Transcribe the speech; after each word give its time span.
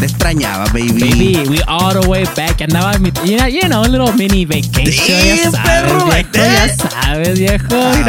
Te 0.00 0.06
extrañaba, 0.06 0.64
baby. 0.72 0.92
Baby, 0.92 1.42
we 1.48 1.60
all 1.68 1.92
the 1.92 2.08
way 2.08 2.24
back. 2.34 2.60
Andaba, 2.62 2.94
you 3.24 3.36
know, 3.36 3.46
you 3.46 3.68
know, 3.68 3.82
a 3.82 3.88
little 3.88 4.12
mini 4.14 4.46
vacation. 4.46 5.04
Damn, 5.06 5.36
ya 5.36 5.50
sabes, 5.50 5.60
perro, 5.62 6.06
viejo, 6.06 6.30
ya 6.32 6.68
sabes, 6.88 7.38
viejo. 7.38 7.66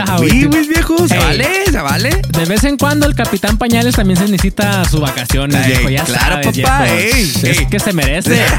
Ah, 0.07 0.17
we 0.19 0.47
viejo, 0.67 1.07
se 1.07 1.15
Hey. 1.15 1.21
vale, 1.21 1.47
se 1.69 1.81
vale. 1.81 2.21
De 2.29 2.45
vez 2.45 2.63
en 2.63 2.77
cuando 2.77 3.05
el 3.07 3.13
Capitán 3.13 3.57
Pañales 3.57 3.95
también 3.95 4.17
se 4.17 4.23
necesita 4.23 4.85
sus 4.85 5.01
vacaciones, 5.01 5.65
Ey, 5.65 5.73
viejo. 5.73 5.89
Ya 5.89 6.03
claro, 6.05 6.41
sabes, 6.41 6.59
papá, 6.59 6.83
viejo. 6.83 7.47
es 7.47 7.67
que 7.67 7.79
se 7.79 7.91
merece. 7.93 8.41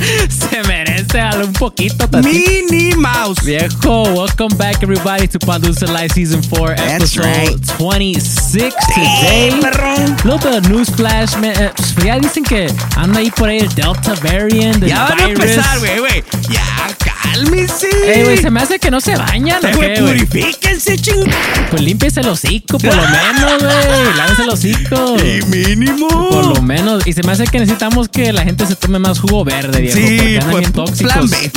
se 0.50 0.62
merece 0.64 0.79
algo 1.18 1.46
un 1.46 1.52
poquito 1.52 2.06
tantito. 2.08 2.50
Minnie 2.70 2.94
Mouse. 2.96 3.40
Viejo, 3.42 4.02
welcome 4.14 4.56
back 4.56 4.82
everybody 4.82 5.26
to 5.26 5.38
Pandusa 5.38 5.86
Live 5.86 6.12
Season 6.12 6.42
4, 6.42 6.74
That's 6.76 7.16
episode 7.16 7.24
right. 7.24 7.66
26 7.78 8.74
today. 8.94 9.50
Perrón. 9.60 10.16
Little 10.24 10.38
bit 10.38 10.54
of 10.64 10.68
news 10.70 10.88
flash, 10.90 11.34
man. 11.36 11.54
Eh, 11.60 11.72
ya 12.04 12.18
dicen 12.18 12.44
que 12.44 12.68
anda 12.96 13.18
ahí 13.20 13.30
por 13.30 13.48
ahí 13.48 13.58
el 13.58 13.68
Delta 13.74 14.14
variant, 14.22 14.82
el 14.82 14.88
Ya 14.88 15.04
van 15.08 15.20
a 15.20 15.26
virus. 15.26 15.44
empezar, 15.44 15.78
güey, 15.78 15.98
güey. 15.98 16.24
Ya, 16.48 16.96
cálmese. 17.22 17.88
Ey, 18.06 18.24
güey, 18.24 18.36
se 18.38 18.50
me 18.50 18.60
hace 18.60 18.78
que 18.78 18.90
no 18.90 19.00
se 19.00 19.16
bañan, 19.16 19.64
¿o 19.64 19.68
Eh, 19.68 19.72
güey, 19.76 19.94
qué, 19.94 20.00
güey? 20.00 20.24
purifíquense, 20.26 20.96
ching. 20.98 21.30
Pues 21.70 21.82
límpiese 21.82 22.20
el 22.20 22.28
hocico, 22.28 22.78
por 22.78 22.94
lo 22.94 23.02
menos, 23.02 23.62
güey. 23.62 24.14
Lávese 24.16 24.42
el 24.42 24.48
hocico. 24.50 25.16
Y 25.18 25.42
mínimo. 25.46 26.08
Por 26.08 26.46
lo 26.46 26.62
menos. 26.62 27.06
Y 27.06 27.12
se 27.12 27.22
me 27.22 27.32
hace 27.32 27.44
que 27.44 27.58
necesitamos 27.58 28.08
que 28.08 28.32
la 28.32 28.42
gente 28.42 28.66
se 28.66 28.76
tome 28.76 28.98
más 28.98 29.18
jugo 29.20 29.44
verde, 29.44 29.80
viejo. 29.80 29.96
Sí, 29.96 30.16
porque 30.16 30.36
andan 30.38 30.50
pues, 30.50 30.60
bien 30.60 30.72
tóxicos. 30.72 31.12
plan 31.12 31.30
B. 31.30 31.50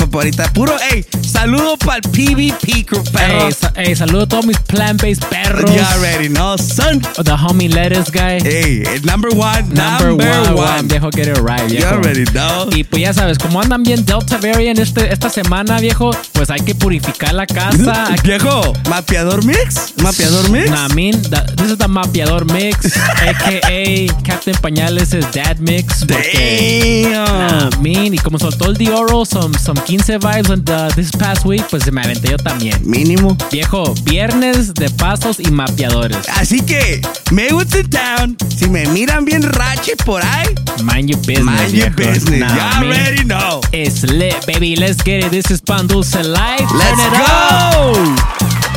Puro, 0.54 0.74
ey, 0.92 1.04
saludo 1.22 1.76
para 1.76 1.96
el 1.96 2.02
PvP 2.02 2.84
crew, 2.86 3.02
perro. 3.12 3.46
Ey, 3.46 3.52
sa- 3.52 3.72
ey, 3.76 3.96
saludo 3.96 4.22
a 4.22 4.26
todos 4.28 4.46
mis 4.46 4.58
plant-based 4.58 5.24
perros. 5.26 5.70
You 5.74 5.80
already 5.94 6.28
know, 6.28 6.56
son. 6.58 7.00
The 7.00 7.32
homie 7.32 7.68
lettuce 7.68 8.10
guy. 8.12 8.38
Ey, 8.46 8.82
number 9.04 9.30
one, 9.30 9.62
Number, 9.74 10.08
number, 10.08 10.28
one, 10.28 10.48
one. 10.54 10.60
one, 10.78 10.82
viejo, 10.88 11.10
get 11.10 11.26
it 11.28 11.38
right, 11.38 11.62
You 11.68 11.78
viejo. 11.78 11.94
already 11.96 12.24
know. 12.26 12.68
Y 12.74 12.84
pues 12.84 13.02
ya 13.02 13.12
sabes, 13.12 13.38
como 13.38 13.60
andan 13.60 13.82
bien 13.82 14.04
Delta 14.04 14.38
Variant 14.38 14.78
este, 14.78 15.12
esta 15.12 15.28
semana, 15.30 15.53
viejo, 15.62 16.10
pues 16.32 16.50
hay 16.50 16.60
que 16.60 16.74
purificar 16.74 17.32
la 17.34 17.46
casa. 17.46 18.08
Viejo, 18.24 18.72
mapeador 18.88 19.44
mix, 19.44 19.94
mapeador 20.02 20.50
mix. 20.50 20.70
Nah, 20.70 20.88
I 20.90 20.94
mean, 20.94 21.22
the- 21.22 21.44
this 21.56 21.70
is 21.70 21.78
the 21.78 21.86
mapeador 21.88 22.44
mix, 22.52 22.96
a.k.a. 23.22 24.06
Captain 24.24 24.54
Pañales' 24.56 25.10
dad 25.32 25.58
mix. 25.58 26.04
Porque, 26.04 27.08
Damn. 27.12 27.24
nah, 27.38 27.70
I 27.72 27.78
mean, 27.82 28.14
y 28.14 28.18
como 28.18 28.38
soltó 28.38 28.66
el 28.66 28.76
Dioro, 28.76 29.24
some, 29.24 29.56
some 29.58 29.80
15 29.80 30.18
vibes 30.18 30.50
on 30.50 30.64
the, 30.64 30.90
this 30.96 31.10
past 31.12 31.44
week, 31.44 31.64
pues 31.70 31.84
se 31.84 31.92
me 31.92 32.02
aventé 32.02 32.30
yo 32.30 32.36
también. 32.38 32.78
Mínimo. 32.84 33.36
Viejo, 33.52 33.94
viernes 34.04 34.74
de 34.74 34.90
pasos 34.90 35.38
y 35.38 35.50
mapeadores. 35.50 36.18
Así 36.36 36.60
que, 36.62 37.00
me 37.30 37.48
gusta 37.50 37.78
town. 37.84 38.36
Si 38.56 38.68
me 38.68 38.86
miran 38.88 39.24
bien 39.24 39.42
rache 39.42 39.92
por 40.04 40.22
ahí, 40.24 40.48
Mind 40.82 41.08
your 41.08 41.18
business, 41.20 41.44
mind 41.44 41.72
your 41.74 41.90
viejo. 41.94 42.12
business. 42.12 42.40
Nah, 42.40 42.80
you 42.80 42.86
already 42.88 43.24
know. 43.24 43.60
It's 43.72 44.02
lit, 44.02 44.34
baby. 44.46 44.74
Let's 44.76 45.02
get 45.04 45.24
it. 45.24 45.30
This 45.30 45.43
is 45.50 45.60
Pan 45.60 45.86
Dulce 45.86 46.22
Live. 46.22 46.68
Turn 46.68 46.78
Let's 46.78 47.04
it 47.04 47.12
go. 47.12 47.94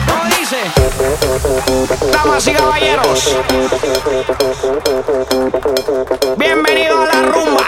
¿Cómo 0.07 0.23
dice? 0.25 0.57
Damas 2.11 2.47
y 2.47 2.53
caballeros. 2.53 3.35
Bienvenidos 6.37 7.09
a 7.09 7.21
la 7.21 7.27
rumba. 7.31 7.67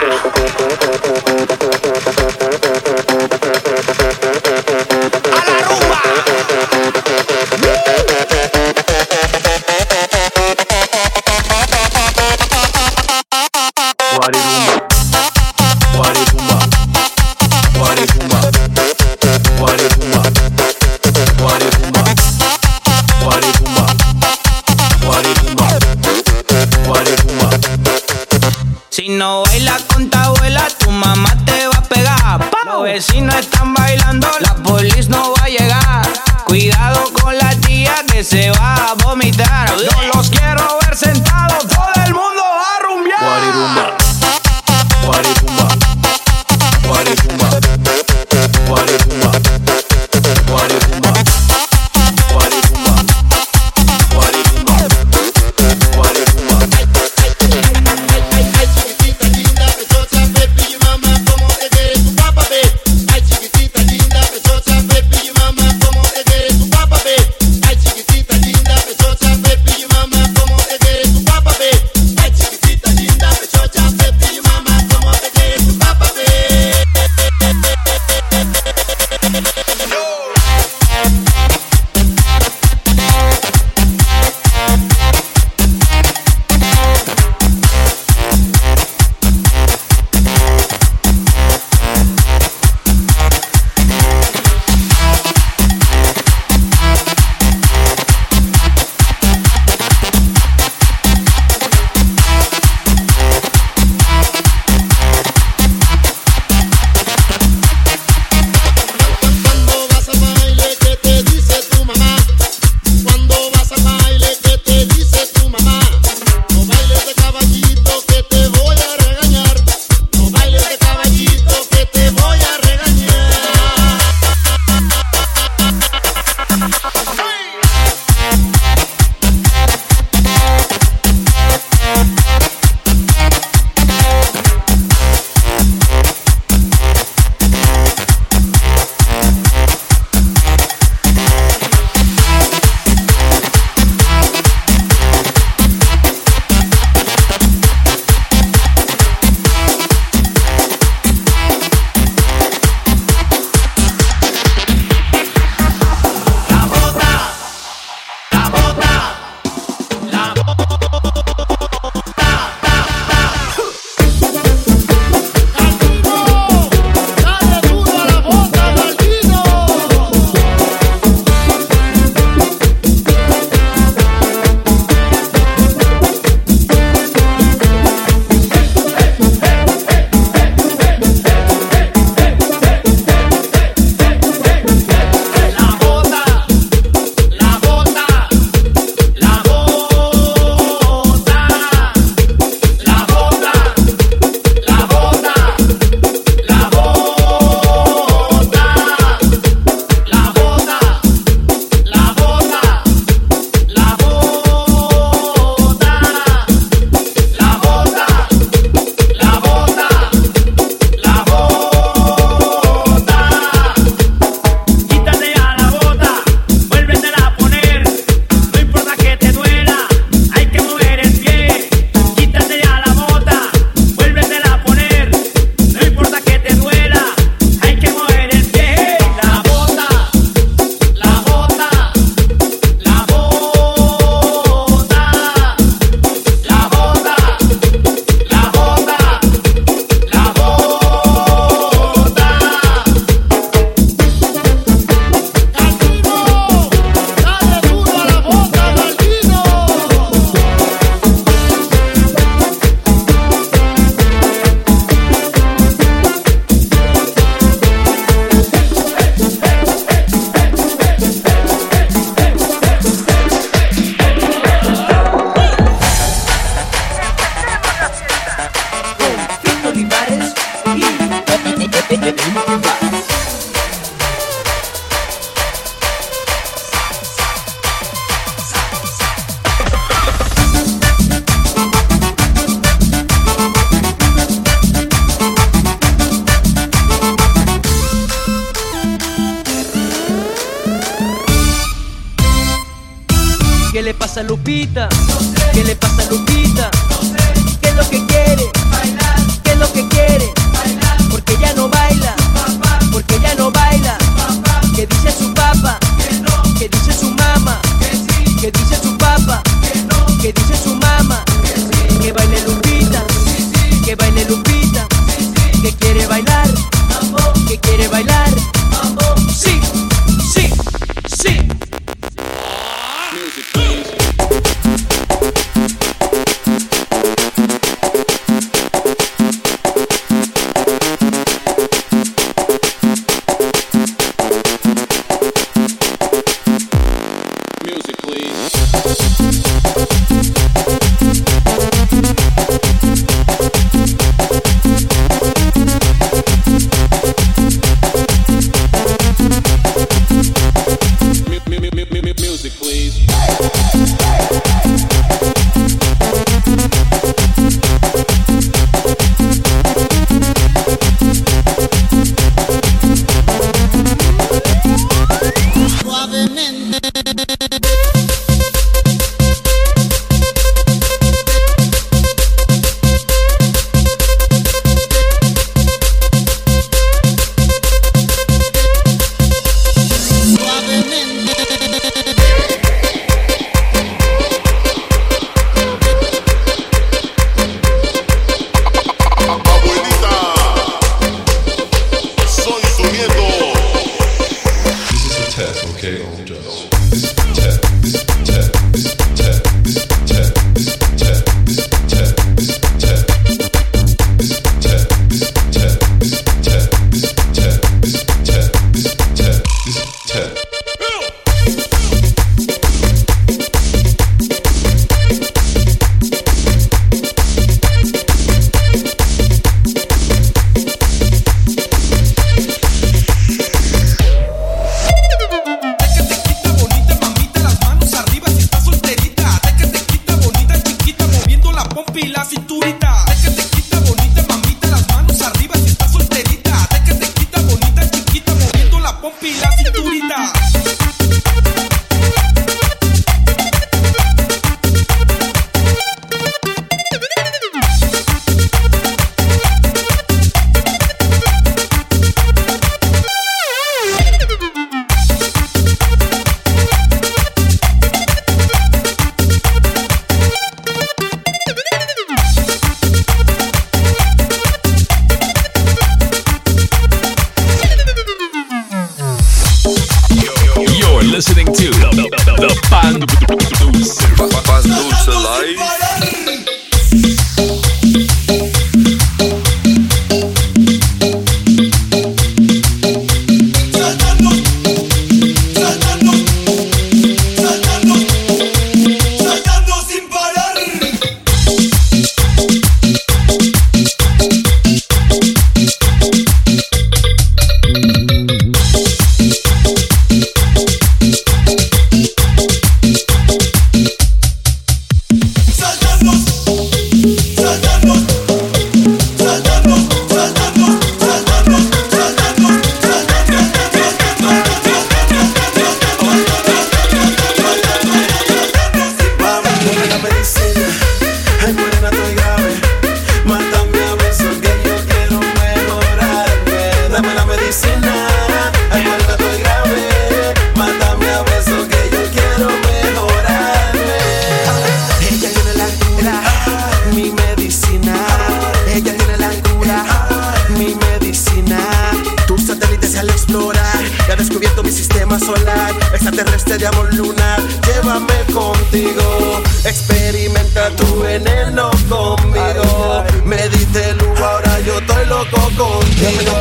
Experimenta 549.66 550.70
tu 550.76 551.00
veneno 551.02 551.72
conmigo. 551.90 553.04
Me 553.26 553.50
diste 553.50 553.94
luz, 553.96 554.20
ahora 554.20 554.60
yo 554.60 554.78
estoy 554.78 555.06
loco 555.08 555.42
contigo. 555.58 556.32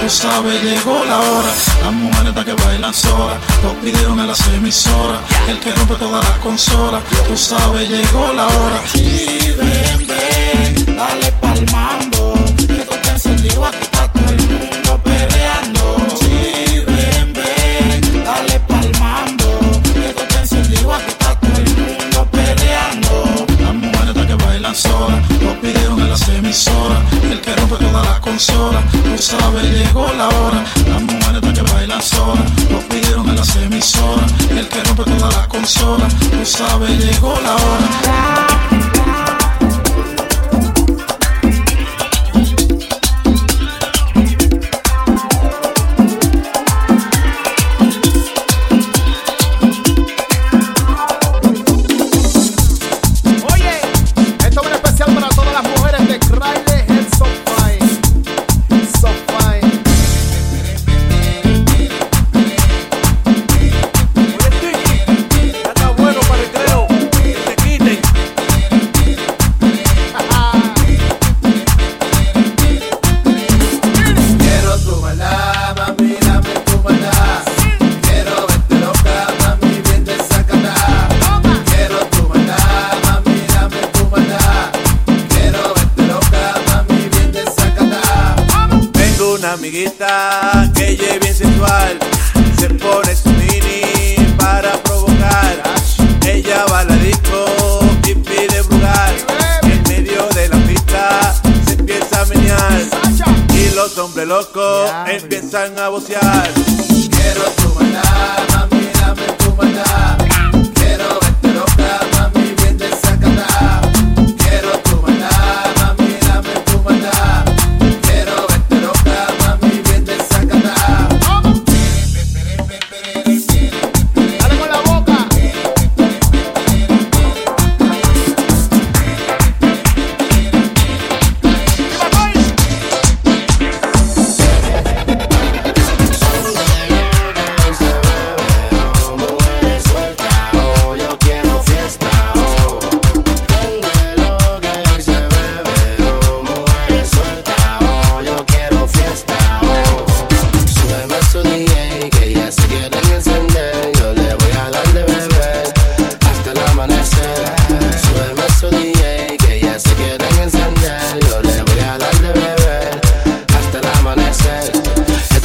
tú 0.00 0.08
sabes, 0.08 0.62
llegó 0.62 1.04
la 1.04 1.18
hora. 1.18 1.52
Las 1.82 1.92
mujeres 1.92 2.44
que 2.44 2.52
bailan 2.64 2.94
sola, 2.94 3.36
los 3.62 3.74
pidieron 3.76 4.18
a 4.20 4.26
las 4.26 4.40
emisoras. 4.48 5.20
El 5.48 5.58
que 5.60 5.72
rompe 5.72 5.94
todas 5.94 6.24
las 6.28 6.38
consolas, 6.38 7.02
tú 7.28 7.36
sabes, 7.36 7.88
llegó 7.88 8.32
la 8.32 8.46
hora. 8.46 8.80
Y 8.94 9.52
ven, 9.58 10.06
ven, 10.06 10.96
dale 10.96 11.32
palmando. 11.40 12.34
Esto 12.58 12.94
te 13.02 13.10
encendido 13.10 13.64
aquí 13.64 13.78
está 13.82 14.08
todo 14.12 14.30
el 14.30 14.48
mundo 14.48 15.00
peleando. 15.04 15.96
Y 16.22 16.78
ven, 16.80 17.32
ven, 17.32 18.24
dale 18.24 18.60
palmando. 18.60 19.60
Esto 20.06 20.22
te 20.28 20.38
encendido 20.38 20.92
aquí 20.94 21.10
está 21.10 21.38
todo 21.38 21.56
el 21.56 21.76
mundo 21.76 22.28
peleando. 22.30 23.46
Las 23.60 23.74
mujeres 23.74 24.26
que 24.26 24.34
bailan 24.44 24.74
sola, 24.74 25.22
los 25.40 25.54
pidieron 25.56 26.00
en 26.00 26.10
las 26.10 26.28
emisoras. 26.28 27.00
El 27.30 27.40
que 27.40 27.54
rompe 27.56 27.76
todas 27.76 28.06
las 28.06 28.20
consolas 28.20 28.71
tú 29.16 29.22
sabes, 29.22 29.64
llegó 29.64 30.06
la 30.16 30.28
hora. 30.28 30.64
Las 30.88 31.02
mujeres 31.02 31.42
están 31.42 31.54
que 31.54 31.72
bailan 31.72 32.02
sola, 32.02 32.44
lo 32.70 32.78
pidieron 32.88 33.28
en 33.28 33.36
las 33.36 33.56
emisoras. 33.56 34.32
El 34.50 34.68
que 34.68 34.82
rompe 34.84 35.04
toda 35.04 35.30
la 35.30 35.48
consola, 35.48 36.08
tú 36.08 36.44
sabes, 36.44 36.90
llegó 36.98 37.34
la 37.42 37.54
hora. 37.54 38.51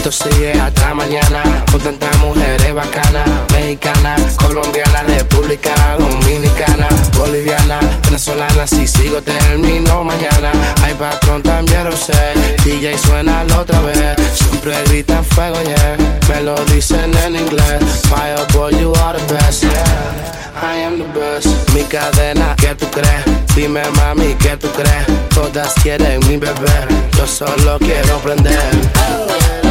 esto 0.09 0.29
sigue 0.29 0.53
hasta 0.53 0.93
mañana. 0.93 1.43
Con 1.71 1.81
tantas 1.81 2.17
mujeres 2.19 2.73
bacanas 2.73 3.27
Mexicanas, 3.51 4.21
colombianas, 4.37 5.05
republicanas, 5.05 5.97
dominicanas 5.99 7.11
Bolivianas, 7.17 7.83
venezolanas 8.03 8.69
Si 8.69 8.87
sigo 8.87 9.21
termino 9.21 10.03
mañana. 10.03 10.51
Hay 10.83 10.93
patrón 10.93 11.41
también 11.41 11.83
lo 11.83 11.91
sé. 11.91 12.13
DJ 12.63 12.97
suena 12.97 13.43
la 13.45 13.61
otra 13.61 13.79
vez. 13.81 13.97
Siempre 14.33 14.75
gritan 14.85 15.23
fuego, 15.25 15.61
yeah. 15.63 15.97
Me 16.29 16.41
lo 16.41 16.55
dicen 16.65 17.11
en 17.25 17.35
inglés. 17.35 17.83
Fireboy, 18.09 18.79
you 18.79 18.93
are 19.03 19.17
the 19.17 19.33
best, 19.33 19.63
yeah. 19.63 20.61
I 20.61 20.83
am 20.83 20.99
the 20.99 21.19
best. 21.19 21.47
Mi 21.73 21.83
cadena, 21.83 22.55
¿qué 22.57 22.75
tú 22.75 22.85
crees? 22.91 23.23
Dime 23.55 23.81
mami, 23.95 24.35
¿qué 24.35 24.55
tú 24.57 24.69
crees? 24.69 25.05
Todas 25.33 25.73
quieren 25.81 26.19
mi 26.27 26.37
bebé. 26.37 26.87
Yo 27.17 27.27
solo 27.27 27.77
quiero 27.79 28.17
prender 28.19 29.66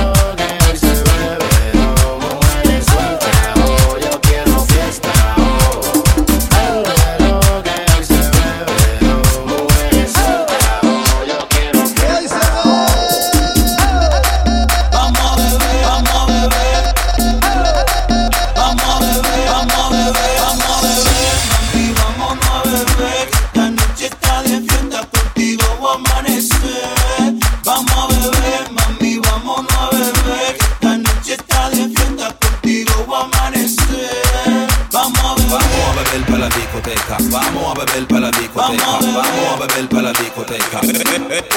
Vamos 37.30 37.70
a 37.70 37.84
beber 37.84 38.06
para 38.06 38.20
la 38.20 38.30
discoteca. 38.30 38.84
Vamos 38.86 39.16
a 39.16 39.66
beber 39.66 39.88
para 39.88 40.02
la 40.02 40.12
discoteca. 40.12 40.80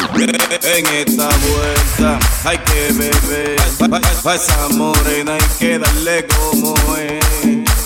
En 0.62 0.86
esta 0.88 1.28
vuelta 1.28 2.20
hay 2.46 2.58
que 2.60 2.94
beber. 2.94 3.60
Pa' 4.24 4.36
esa 4.36 4.70
morena 4.70 5.34
hay 5.34 5.58
que 5.58 5.80
darle 5.80 6.26
como 6.28 6.76
es. 6.96 7.26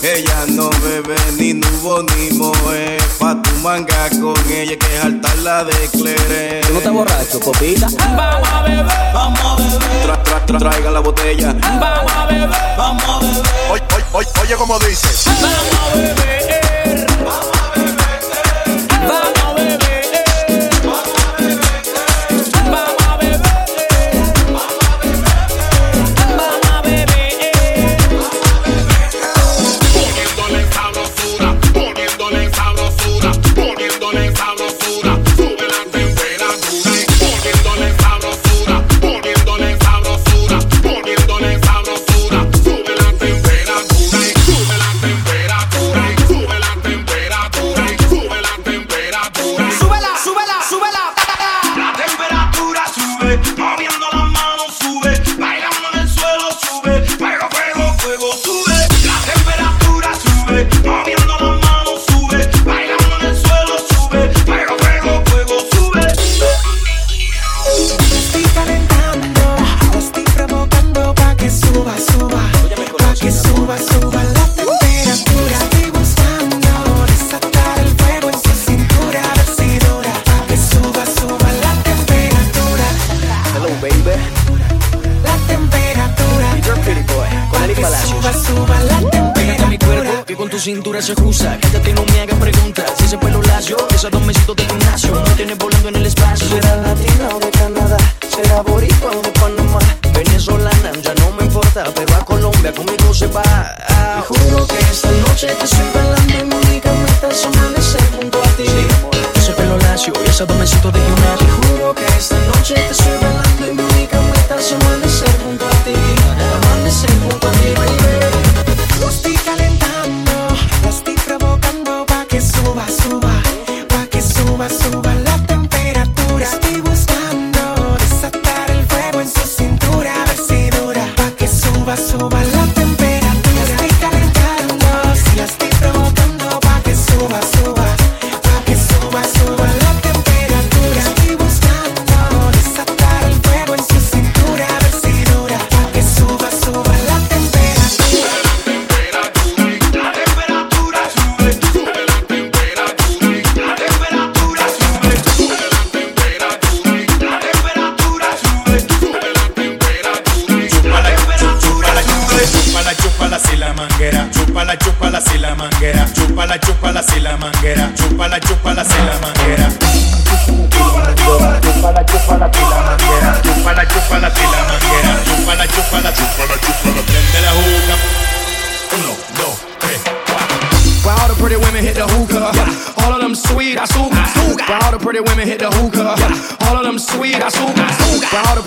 Ella 0.04 0.46
no 0.50 0.70
bebe 0.70 1.16
ni 1.38 1.54
nubo 1.54 2.04
ni 2.04 2.38
moe. 2.38 2.98
Pa' 3.20 3.42
tu 3.42 3.52
manga 3.62 4.10
con 4.22 4.36
ella 4.52 4.78
que 4.78 4.96
es 4.96 5.04
alta 5.04 5.34
la 5.36 5.66
¿Tú 5.92 6.04
no 6.04 6.78
estás 6.78 6.94
borracho, 6.94 7.40
copita? 7.40 7.88
Vamos 8.16 8.50
a 8.50 8.62
beber, 8.62 8.86
vamos 9.14 9.40
a 9.40 9.56
beber. 9.56 10.04
Tra, 10.04 10.24
tra, 10.24 10.46
tra, 10.46 10.60
traiga 10.60 10.92
la 10.92 11.00
botella. 11.00 11.56
Vamos 11.80 12.12
a 12.12 12.26
beber, 12.28 12.50
vamos 12.78 13.04
a 13.04 13.20
beber. 13.20 13.44
Oye, 13.72 13.84
oye, 13.96 14.06
oye, 14.14 14.30
oye 14.42 14.56
como 14.56 14.78
dices. 14.80 15.26
Vamos 15.26 15.94
a 15.94 15.96
beber 15.96 16.63
mujer. 16.86 17.53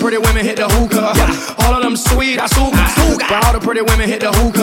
pretty 0.07 0.25
women 0.25 0.45
hit 0.45 0.55
the 0.55 0.69
hookah. 0.69 1.11
All 1.67 1.75
of 1.75 1.83
them 1.83 1.97
sweet, 1.97 2.39
I 2.39 2.47
suga. 2.47 2.79
But 3.27 3.43
all 3.43 3.51
the 3.51 3.59
pretty 3.59 3.81
women 3.81 4.07
hit 4.07 4.21
the 4.21 4.31
hookah. 4.31 4.56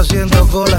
haciendo 0.00 0.46
cola. 0.48 0.76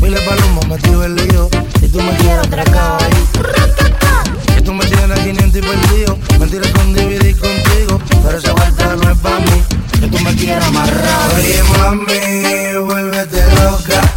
Miles 0.00 0.20
palomos 0.20 0.66
metido 0.68 1.04
el 1.04 1.16
lío. 1.16 1.48
Y 1.82 1.88
tú 1.88 2.00
me 2.00 2.16
quieres 2.16 2.46
atracar 2.46 3.02
ahí. 3.02 4.58
Y 4.58 4.62
tú 4.62 4.72
me 4.72 4.84
tienes 4.86 5.18
a 5.18 5.22
500 5.22 5.56
y 5.56 5.60
perdido. 5.60 6.18
Mentiras 6.38 6.70
con 6.70 6.94
dividir 6.94 7.36
contigo. 7.36 8.00
Pero 8.22 8.38
esa 8.38 8.52
vuelta 8.52 8.96
no 8.96 9.10
es 9.10 9.18
para 9.18 9.40
mí. 9.40 9.62
Que 10.00 10.06
tú 10.06 10.18
me 10.20 10.34
quieres 10.34 10.64
amarrar. 10.64 11.34
Oye, 11.36 11.62
mami, 11.78 12.86
vuélvete 12.86 13.42
loca. 13.56 14.09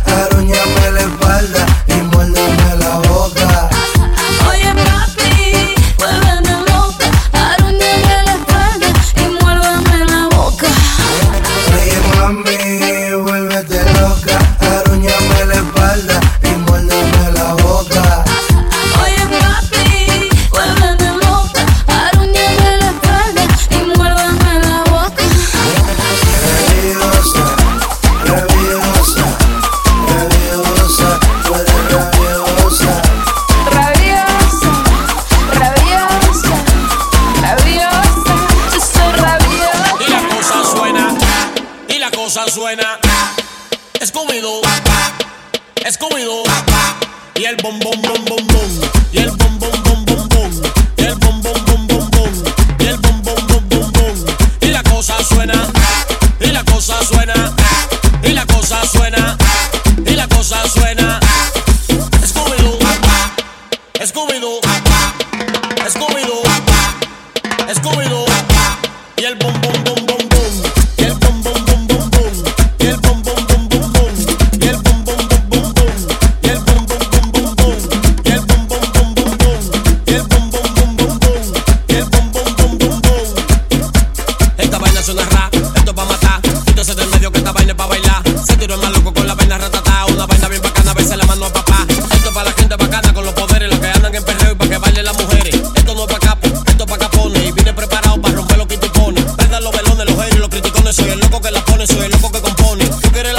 Soy 100.93 101.09
el 101.09 101.19
loco 101.21 101.41
que 101.41 101.49
la 101.49 101.65
pone, 101.65 101.87
soy 101.87 102.05
el 102.05 102.11
loco 102.11 102.31
que 102.31 102.39
compone. 102.39 102.85
Tú 102.85 103.11
quieres 103.11 103.33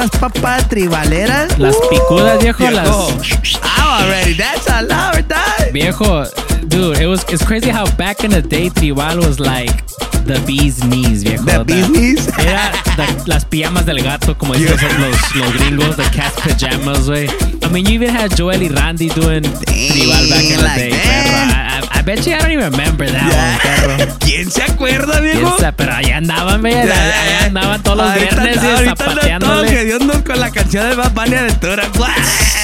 botas, 0.00 0.20
papá, 0.20 0.58
tribaleras. 0.68 1.58
Las 1.58 1.76
picudas, 1.88 2.40
viejo, 2.42 2.70
las- 2.70 2.88
I'm 2.88 4.02
already. 4.04 4.34
That's 4.34 4.66
a 4.68 4.82
lot, 4.82 5.14
¿verdad? 5.14 5.72
Viejo, 5.72 6.24
dude, 6.68 6.98
it 7.00 7.06
was 7.06 7.24
it's 7.28 7.44
crazy 7.44 7.70
how 7.70 7.86
back 7.96 8.24
in 8.24 8.30
the 8.30 8.42
day 8.42 8.70
Tribal 8.70 9.18
was 9.18 9.38
like 9.40 9.84
the 10.24 10.40
bee's 10.46 10.82
knees, 10.84 11.22
viejo. 11.22 11.44
The 11.44 11.64
bee's 11.64 11.88
knees? 11.88 12.28
Era 12.38 12.72
the- 12.96 13.22
las 13.26 13.44
pijamas 13.44 13.84
del 13.86 14.02
gato, 14.02 14.34
como 14.36 14.54
dicen 14.54 14.78
los, 15.00 15.34
los 15.36 15.52
gringos, 15.54 15.96
the 15.96 16.04
cat's 16.16 16.40
pajamas, 16.40 17.08
güey. 17.08 17.28
I 17.62 17.68
mean, 17.68 17.86
you 17.86 17.94
even 17.94 18.10
had 18.10 18.32
Joel 18.36 18.62
y 18.62 18.68
Randy 18.68 19.08
doing 19.08 19.42
Tribal 19.42 20.28
back 20.28 20.44
in 20.44 20.56
the 20.56 20.62
like 20.62 20.90
day. 20.90 21.69
I, 22.00 22.02
bet 22.02 22.24
you 22.26 22.32
I 22.32 22.38
don't 22.38 22.50
even 22.52 22.72
remember 22.72 23.06
that 23.10 23.22
one, 23.30 23.96
perro. 24.06 24.16
¿Quién 24.20 24.50
se 24.50 24.62
acuerda, 24.62 25.20
viejo? 25.20 25.40
¿Quién 25.40 25.58
sabe? 25.58 25.72
Pero 25.76 25.92
allá 25.94 26.16
andaban, 26.16 26.60
güey. 26.62 26.74
Allá 26.74 27.44
andaban 27.44 27.82
todos 27.82 27.98
los 27.98 28.06
Ahorita- 28.06 28.42
viernes 28.42 28.56
y 28.56 28.60
todos 28.60 28.80
zapateándole. 28.98 29.80
hediondos 29.82 30.16
con 30.22 30.40
la 30.40 30.50
canción 30.50 30.88
de 30.88 30.96
Bad 30.96 31.12
Bunny 31.12 31.34
Aventura. 31.36 31.82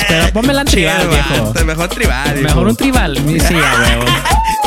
Pero 0.09 0.33
pónmela 0.33 0.63
en 0.63 0.67
tribal, 0.69 0.97
Chido, 1.01 1.11
viejo. 1.11 1.65
Mejor 1.65 1.89
tribal, 1.89 2.33
viejo. 2.33 2.49
Mejor 2.49 2.69
un 2.69 2.77
tribal, 2.77 3.17
sí, 3.17 3.55
a 3.55 3.99
huevo. 3.99 4.05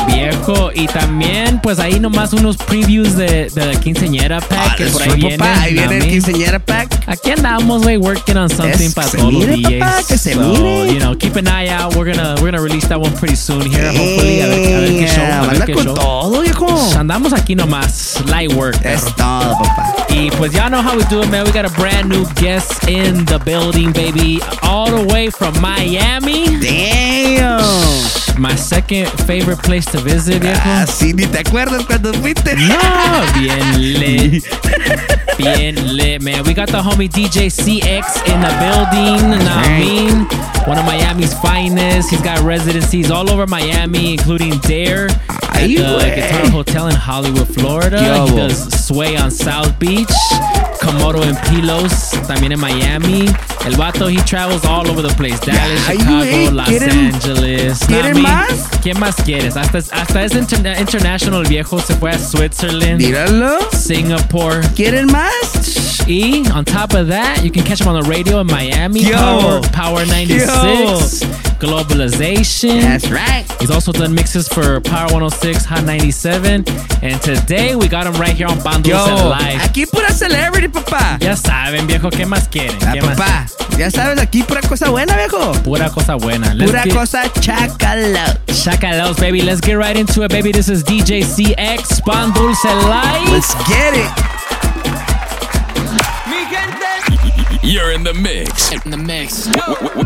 Viejo, 0.06 0.70
y 0.74 0.86
también, 0.86 1.60
pues 1.62 1.78
ahí 1.78 2.00
nomás 2.00 2.32
unos 2.32 2.56
previews 2.56 3.16
de, 3.16 3.50
de 3.50 3.66
la 3.66 3.78
quinceañera 3.78 4.40
pack. 4.40 4.76
que 4.76 4.86
por 4.86 5.02
ahí 5.02 5.12
viene. 5.14 5.44
ahí 5.46 5.74
viene 5.74 5.94
el 5.94 5.98
Nami. 6.00 6.10
quinceañera 6.10 6.58
pack. 6.58 6.99
Aquí 7.10 7.32
andamos, 7.32 7.82
güey, 7.82 7.96
working 7.96 8.36
on 8.36 8.48
something 8.48 8.92
para 8.92 9.08
todos 9.10 9.34
los 9.34 9.44
DJs. 9.44 9.80
papá, 9.80 10.02
que 10.06 10.16
se 10.16 10.32
so, 10.32 10.40
mire. 10.40 10.92
you 10.92 11.00
know, 11.00 11.12
keep 11.16 11.34
an 11.34 11.48
eye 11.48 11.68
out. 11.68 11.96
We're 11.96 12.04
gonna, 12.04 12.36
we're 12.36 12.52
gonna 12.52 12.62
release 12.62 12.86
that 12.86 13.00
one 13.00 13.12
pretty 13.16 13.34
soon 13.34 13.62
here, 13.62 13.88
hopefully. 13.88 14.42
A 14.42 14.46
ver, 14.46 14.76
a 14.76 14.80
ver 14.80 14.90
qué 14.90 15.06
show. 15.08 15.24
A 15.24 15.46
ver 15.48 15.66
qué 15.66 15.74
con 15.74 15.84
show. 15.86 15.94
todo, 15.96 16.40
viejo. 16.40 16.68
Andamos 16.96 17.32
aquí 17.32 17.56
nomás. 17.56 18.22
Light 18.30 18.52
work. 18.54 18.76
Es 18.84 19.02
todo, 19.16 19.58
papá. 19.58 19.92
Y 20.08 20.30
pues 20.38 20.52
y'all 20.52 20.70
know 20.70 20.80
how 20.80 20.96
we 20.96 21.02
do 21.10 21.20
it, 21.20 21.28
man. 21.30 21.44
We 21.44 21.50
got 21.50 21.64
a 21.64 21.74
brand 21.80 22.08
new 22.08 22.24
guest 22.36 22.86
in 22.88 23.24
the 23.24 23.40
building, 23.44 23.92
baby. 23.92 24.40
All 24.62 24.88
the 24.88 25.12
way 25.12 25.30
from 25.30 25.60
Miami. 25.60 26.60
Damn. 26.60 28.29
My 28.40 28.54
second 28.54 29.06
favorite 29.26 29.58
place 29.58 29.84
to 29.92 30.00
visit, 30.00 30.40
viejo. 30.40 30.58
Ah, 30.64 30.86
sí, 30.88 31.12
ni 31.12 31.26
te 31.26 31.40
acuerdas 31.40 31.84
cuando 31.84 32.10
fuiste. 32.14 32.56
No, 32.56 33.38
bien 33.38 34.00
lit. 34.00 34.44
Bien 35.36 35.94
lit, 35.94 36.22
man. 36.22 36.42
We 36.44 36.54
got 36.54 36.68
the 36.68 36.78
homie 36.78 37.06
DJ 37.06 37.50
CX 37.50 38.26
in 38.32 38.40
the 38.40 38.48
building. 38.58 39.30
Know 39.30 39.44
what 39.44 39.66
I 39.66 39.78
mean? 39.78 40.26
One 40.66 40.78
of 40.78 40.86
Miami's 40.86 41.34
finest. 41.40 42.08
He's 42.08 42.22
got 42.22 42.40
residencies 42.40 43.10
all 43.10 43.30
over 43.30 43.46
Miami, 43.46 44.12
including 44.12 44.56
Dare 44.60 45.08
at 45.28 45.66
the. 45.66 45.74
Guitar 45.76 46.48
Hotel 46.50 46.86
in 46.88 46.94
Hollywood, 46.94 47.46
Florida. 47.46 48.02
Yo, 48.02 48.26
he 48.26 48.36
does 48.36 48.86
Sway 48.86 49.18
on 49.18 49.30
South 49.30 49.78
Beach. 49.78 50.08
Komodo 50.80 51.22
and 51.22 51.38
Pilos, 51.48 52.10
también 52.26 52.52
en 52.52 52.60
Miami. 52.60 53.26
El 53.66 53.76
vato, 53.76 54.08
he 54.08 54.16
travels 54.24 54.64
all 54.64 54.88
over 54.90 55.02
the 55.06 55.14
place. 55.14 55.38
Dallas, 55.44 55.62
Ay, 55.88 55.98
Chicago, 55.98 56.50
Los 56.52 56.68
¿quieren- 56.68 57.14
Angeles. 57.14 57.78
quieren 57.86 58.22
más? 58.22 58.48
¿Quién 58.82 58.98
más 58.98 59.14
quieres? 59.16 59.56
Hasta, 59.56 59.78
hasta 59.78 60.24
es 60.24 60.32
interna- 60.34 60.78
international 60.80 61.44
viejo. 61.46 61.78
Se 61.80 61.94
fue 61.94 62.10
a 62.10 62.18
Switzerland. 62.18 62.98
Míralo. 63.00 63.58
Singapore. 63.78 64.60
¿Quieren 64.74 65.06
más? 65.06 65.30
Y 66.10 66.42
on 66.52 66.64
top 66.64 66.94
of 66.94 67.06
that, 67.06 67.44
you 67.44 67.52
can 67.52 67.62
catch 67.62 67.80
him 67.80 67.86
on 67.86 68.02
the 68.02 68.08
radio 68.10 68.40
in 68.40 68.46
Miami. 68.48 69.00
Yo. 69.00 69.12
Power, 69.14 69.60
Power 69.70 70.06
96. 70.06 71.22
Globalization. 71.62 72.80
That's 72.80 73.08
right. 73.10 73.44
He's 73.60 73.70
also 73.70 73.92
done 73.92 74.12
mixes 74.12 74.48
for 74.48 74.80
Power 74.80 75.06
106, 75.12 75.64
Hot 75.66 75.84
97. 75.84 76.64
And 77.02 77.22
today 77.22 77.76
we 77.76 77.86
got 77.86 78.06
him 78.08 78.14
right 78.20 78.34
here 78.34 78.48
on 78.48 78.58
Bandos 78.58 78.86
Yo, 78.88 79.28
Live. 79.28 79.60
aquí 79.62 79.86
pura 79.88 80.10
celebrity, 80.12 80.66
papá. 80.66 81.18
Ya 81.20 81.36
saben, 81.36 81.86
viejo, 81.86 82.10
¿qué 82.10 82.26
más 82.26 82.48
quieren? 82.48 82.76
Ah, 82.82 82.92
¿Qué 82.92 83.02
más? 83.02 83.54
ya 83.78 83.88
sabes, 83.90 84.18
aquí 84.20 84.42
pura 84.42 84.62
cosa 84.62 84.90
buena, 84.90 85.14
viejo. 85.16 85.52
Pura 85.62 85.90
cosa 85.90 86.16
buena. 86.16 86.52
Let's 86.54 86.72
Pura 86.72 86.82
get- 86.84 86.92
cosa 86.94 87.22
chacala. 87.40 88.36
Chacalaos, 88.48 89.16
baby. 89.20 89.42
Let's 89.42 89.60
get 89.60 89.76
right 89.78 89.96
into 89.96 90.22
it, 90.24 90.30
baby. 90.32 90.50
This 90.50 90.68
is 90.68 90.82
DJ 90.82 91.22
CX, 91.22 92.00
Pan 92.04 92.32
Dulce 92.32 92.64
Live. 92.64 93.30
Let's 93.30 93.54
get 93.68 93.94
it. 93.94 94.39
You're 97.62 97.92
in 97.92 98.02
the 98.04 98.14
mix. 98.14 98.72
In 98.72 98.90
the 98.90 98.96
mix. 98.96 99.46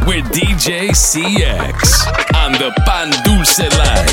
With 0.06 0.26
DJ 0.34 0.90
CX 0.90 2.02
on 2.34 2.52
the 2.52 2.72
Pan 2.84 3.10
Dulce 3.22 3.60
Live. 3.60 4.10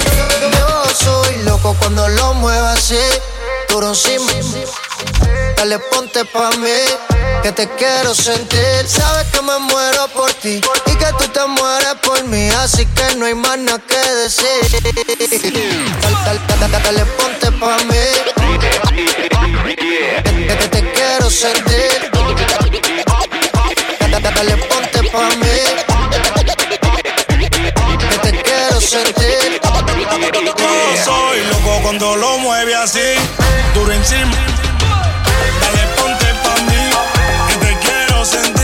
Yo 0.54 0.86
soy 0.93 1.43
loco 1.43 1.75
cuando 1.80 2.08
lo 2.08 2.36
muevo 2.36 2.67
así, 2.67 2.99
duro 3.67 3.89
encima. 3.89 4.32
Dale, 5.58 5.80
ponte 5.91 6.23
pa' 6.25 6.51
mí, 6.58 6.69
que 7.41 7.51
te 7.51 7.67
quiero 7.77 8.13
sentir. 8.13 8.88
Sabes 8.88 9.25
que 9.32 9.41
me 9.41 9.58
muero 9.58 10.08
por 10.10 10.32
ti 10.36 10.62
y 10.86 10.95
que 10.95 11.08
tú 11.17 11.27
te 11.30 11.45
mueres 11.47 11.95
por 12.04 12.23
mí, 12.25 12.47
así 12.63 12.86
que 12.86 13.15
no 13.15 13.25
hay 13.25 13.34
más 13.34 13.58
nada 13.58 13.80
que 13.80 13.97
decir. 14.21 14.62
Dale, 16.01 16.39
dale, 16.47 16.60
dale, 16.60 16.80
dale, 16.84 17.06
ponte 17.17 17.51
pa' 17.54 17.77
mí, 17.86 18.06
que, 20.47 20.58
que 20.58 20.67
te 20.67 20.91
quiero 20.91 21.30
sentir. 21.30 22.20
Dale, 24.21 24.55
ponte 24.57 25.03
pa' 25.10 25.29
mí, 25.29 25.57
que 28.10 28.17
te 28.19 28.43
quiero 28.43 28.79
sentir. 28.79 29.60
Yo 30.57 31.03
soy 31.03 31.39
loco 31.51 31.79
cuando 31.81 32.15
lo 32.15 32.38
mueve 32.38 32.75
así, 32.75 33.15
duro 33.73 33.91
encima. 33.91 34.31
Dale, 35.62 35.88
ponte 35.97 36.25
pa' 36.43 36.62
mí, 36.69 36.81
que 37.47 37.55
te 37.65 37.79
quiero 37.79 38.25
sentir. 38.25 38.61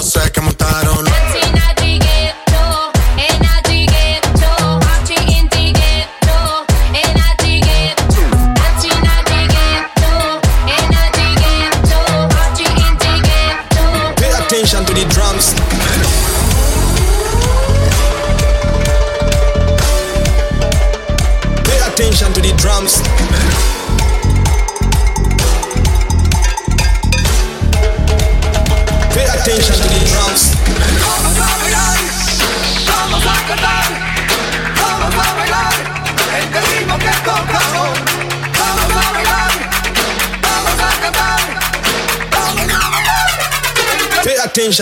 Yo 0.00 0.39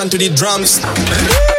to 0.07 0.17
the 0.17 0.29
drums. 0.29 1.58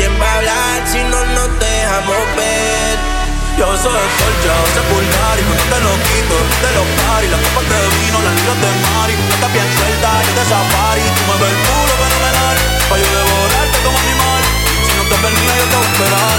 ¿Quién 0.00 0.16
va 0.16 0.24
a 0.24 0.36
hablar 0.38 0.80
si 0.88 0.96
no 1.12 1.20
nos 1.36 1.50
dejamos 1.60 2.24
ver? 2.32 2.96
Yo 3.58 3.68
soy 3.76 3.92
escorchado, 3.92 4.64
sepultar 4.72 5.36
y 5.36 5.44
con 5.44 5.60
te 5.68 5.78
lo 5.84 5.92
quito, 6.08 6.36
te 6.64 6.70
lo 6.72 6.82
pari, 7.04 7.28
las 7.28 7.40
copas 7.44 7.68
de 7.68 7.80
vino, 8.00 8.16
las 8.24 8.32
libras 8.32 8.60
de 8.64 8.70
mari, 8.80 9.12
tú 9.12 9.28
estás 9.28 9.52
bien 9.52 9.68
suelta, 9.76 10.08
yo 10.24 10.32
te 10.40 10.44
safari, 10.48 11.04
tú 11.04 11.22
me 11.28 11.34
ves 11.36 11.52
el 11.52 11.58
culo 11.68 11.94
fenomenal, 12.00 12.56
pa' 12.88 12.96
yo 12.96 13.08
devorarte 13.12 13.78
como 13.84 13.98
animal, 14.00 14.42
si 14.88 14.92
no 14.96 15.02
te 15.04 15.16
perdí 15.20 15.44
yo 15.60 15.66
te 15.68 15.76
voy 15.76 15.84
a 15.84 15.92
esperar, 15.92 16.38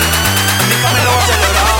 en 0.57 0.66
mi 0.66 0.76
camino 0.82 1.09
voy 1.14 1.22
a 1.22 1.28
celebrar. 1.30 1.70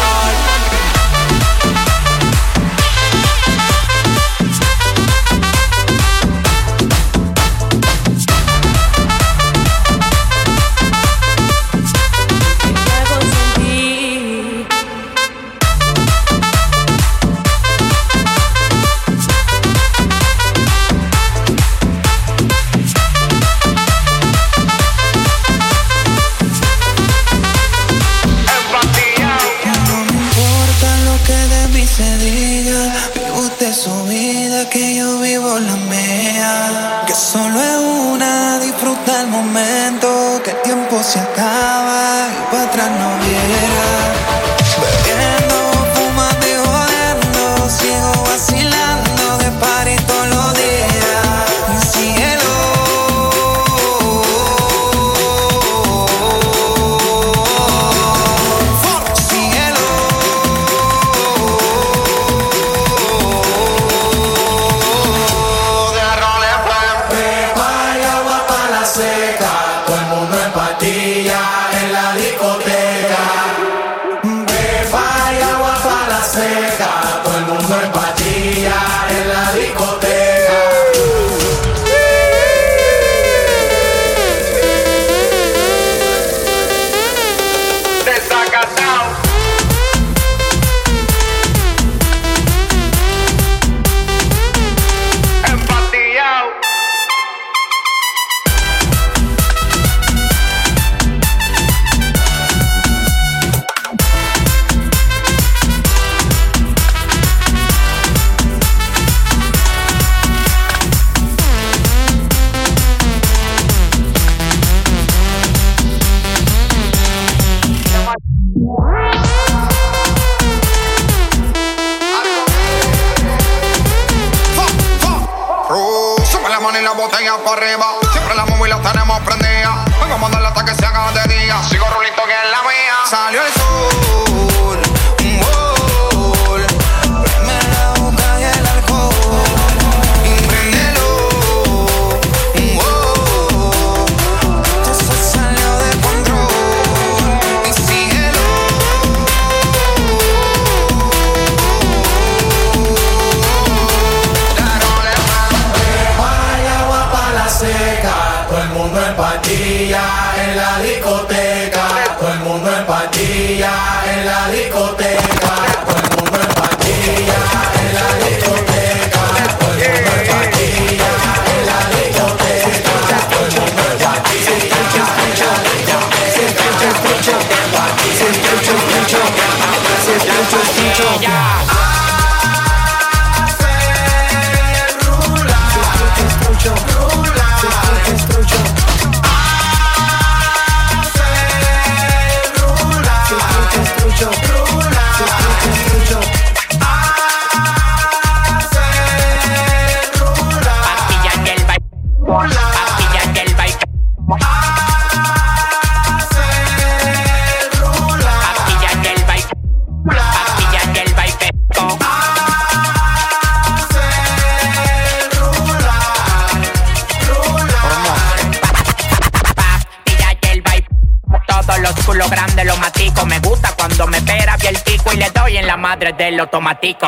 Le 225.82 225.88
madre 225.88 226.14
del 226.14 226.40
automático. 226.40 227.08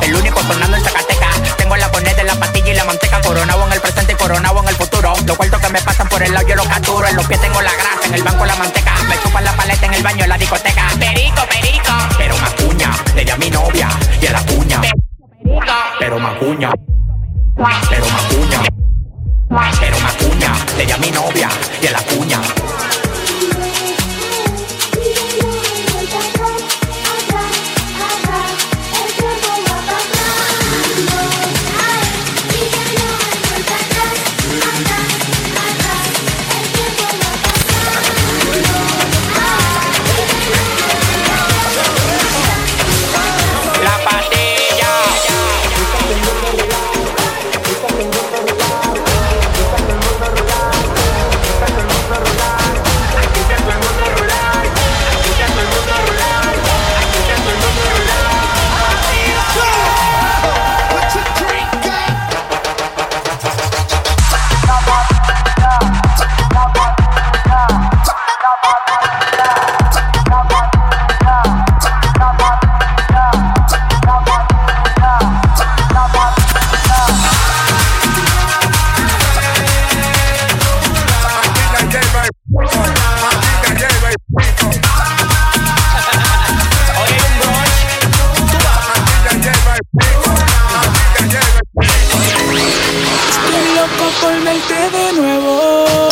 El 0.00 0.14
único 0.14 0.40
sonando 0.42 0.76
en 0.76 0.84
Zacatecas. 0.84 1.56
Tengo 1.56 1.76
la 1.76 1.90
poneta 1.90 2.16
de 2.16 2.24
la 2.24 2.36
pastilla 2.36 2.70
y 2.70 2.74
la 2.74 2.84
manteca. 2.84 3.20
Coronado 3.20 3.66
en 3.66 3.72
el 3.72 3.80
presente 3.80 4.12
y 4.12 4.14
coronado 4.14 4.62
en 4.62 4.68
el 4.68 4.76
futuro. 4.76 5.12
Los 5.26 5.36
cuartos 5.36 5.60
que 5.60 5.68
me 5.70 5.80
pasan 5.80 6.08
por 6.08 6.22
el 6.22 6.32
lado 6.32 6.46
yo 6.46 6.54
los 6.54 6.66
capturo. 6.68 7.06
En 7.08 7.16
los 7.16 7.26
pies 7.26 7.40
tengo 7.40 7.60
la 7.60 7.72
grasa, 7.72 8.06
en 8.06 8.14
el 8.14 8.22
banco 8.22 8.46
la 8.46 8.54
manteca. 8.54 8.94
Me 9.08 9.18
chupan 9.20 9.44
la 9.44 9.52
paleta 9.52 9.86
en 9.86 9.94
el 9.94 10.02
baño 10.02 10.22
en 10.22 10.28
la 10.28 10.38
discoteca. 10.38 10.88
Perico, 10.98 11.42
perico. 11.48 11.92
Pero 12.16 12.36
macuña, 12.38 12.90
le 13.16 13.24
di 13.24 13.30
a 13.30 13.36
mi 13.36 13.50
novia 13.50 13.88
y 14.20 14.26
a 14.26 14.32
la 14.32 14.40
cuña. 14.46 14.80
Pero 15.98 16.18
macuña. 16.20 16.72
Pero 17.90 18.06
macuña. 18.06 18.60
Pero 19.80 19.98
macuña, 19.98 20.52
le 20.78 20.86
di 20.86 20.92
a 20.92 20.96
mi 20.98 21.10
novia 21.10 21.48
y 21.82 21.86
a 21.88 21.90
la 21.90 21.98
cuña. 22.02 22.40
Por 94.22 94.40
verte 94.44 94.90
de 94.90 95.12
nuevo. 95.20 96.11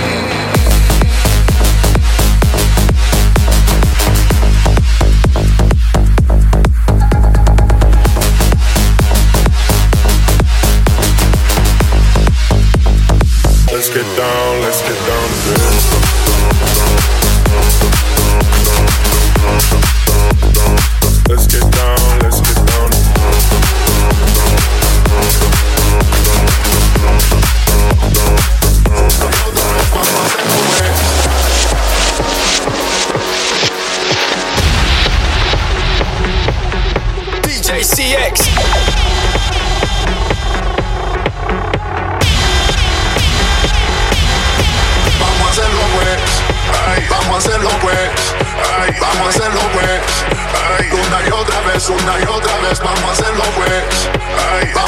down 14.21 14.60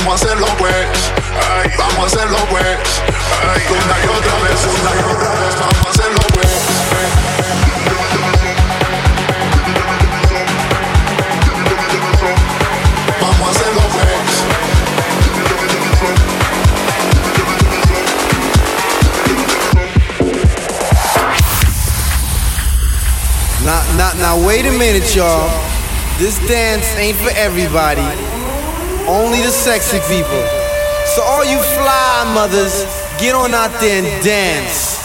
vamos 0.03 0.21
a 0.21 0.25
hacerlo 0.25 0.47
pues, 0.57 1.11
ay, 1.49 1.71
vamos 1.77 2.03
a 2.03 2.05
hacerlo 2.07 2.37
pues, 2.49 2.65
ay, 3.53 3.61
una 3.69 4.03
y 4.03 4.17
otra 4.17 4.39
vez, 4.43 4.67
una 4.67 4.91
y 4.91 5.13
otra 5.13 5.29
vez, 5.29 5.55
vamos 5.59 5.85
a 5.85 5.89
hacerlo 5.91 6.21
pues. 6.33 6.47
Now, 23.63 23.81
now, 23.95 24.13
now, 24.19 24.45
wait 24.45 24.65
a 24.65 24.71
minute, 24.71 25.15
y'all. 25.15 25.49
This 26.17 26.37
dance 26.49 26.85
ain't 26.97 27.17
for 27.17 27.31
everybody. 27.37 28.32
Only 29.07 29.41
the 29.41 29.51
sexy 29.51 29.99
people. 30.07 30.43
So 31.15 31.21
all 31.23 31.43
you 31.43 31.59
fly 31.75 32.31
mothers, 32.33 32.85
get 33.19 33.35
on 33.35 33.53
out 33.53 33.71
there 33.81 33.99
and 33.99 34.23
dance. 34.23 35.03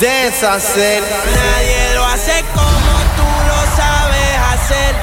Dance, 0.00 0.42
I 0.42 0.58
said. 0.58 1.02
Nadie 1.02 1.94
lo 1.94 2.04
hace 2.04 2.42
como 2.56 2.92
tú 3.16 3.28
lo 3.50 3.60
sabes 3.76 4.32
hacer. 4.52 4.94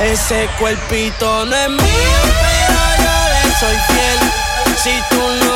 Ese 0.00 0.48
cuerpito 0.58 1.46
no 1.46 1.54
es 1.54 1.70
mío, 1.70 2.20
pero 2.42 2.76
yo 3.04 3.16
le 3.32 3.42
soy 3.60 3.76
fiel. 3.88 4.20
Si 4.82 4.94
tú 5.10 5.22
no 5.44 5.47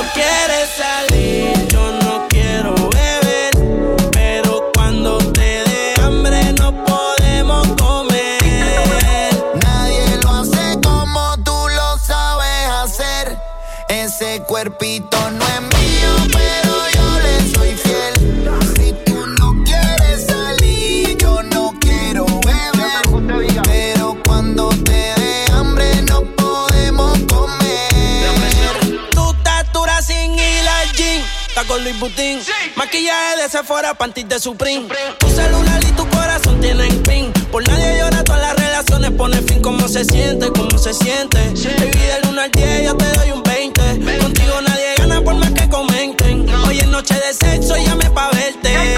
Maquillaje 32.75 33.41
de 33.41 33.49
Sephora, 33.49 33.95
panties 33.95 34.29
de 34.29 34.41
Supreme. 34.41 34.89
Tu 35.21 35.29
celular 35.29 35.81
y 35.85 35.93
tu 35.93 36.05
corazón 36.09 36.61
tienen 36.61 37.01
pin. 37.05 37.33
Por 37.53 37.65
nadie 37.69 37.97
llora, 38.01 38.25
todas 38.25 38.43
las 38.43 38.57
relaciones 38.57 39.13
pone 39.13 39.41
fin. 39.43 39.63
¿Cómo 39.63 39.87
se 39.87 40.05
siente? 40.05 40.49
¿Cómo 40.51 40.77
se 40.79 40.93
siente? 40.95 41.39
Baby, 41.39 41.99
del 41.99 42.29
1 42.29 42.41
al 42.41 42.51
10 42.51 42.85
yo 42.87 42.97
te 42.97 43.05
doy 43.05 43.31
un 43.31 43.43
20. 43.45 43.83
Contigo 44.19 44.61
nadie 44.67 44.95
gana 44.99 45.21
por 45.23 45.37
más 45.37 45.53
que 45.53 45.69
comenten. 45.69 46.49
Hoy 46.67 46.81
es 46.81 46.89
noche 46.89 47.15
de 47.15 47.35
sexo, 47.35 47.77
llame 47.77 48.11
pa' 48.11 48.31
verte. 48.33 48.97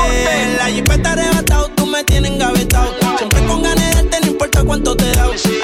La 0.56 0.64
jipeta 0.68 1.12
arrebatado, 1.12 1.68
tú 1.76 1.84
me 1.84 2.04
tienes 2.04 2.30
engavetado. 2.30 2.90
Siempre 3.18 3.44
con 3.44 3.62
ganas 3.62 3.84
de 3.84 3.94
darte, 3.96 4.20
no 4.22 4.26
importa 4.28 4.64
cuánto 4.64 4.96
te 4.96 5.12
da. 5.12 5.24
A 5.24 5.63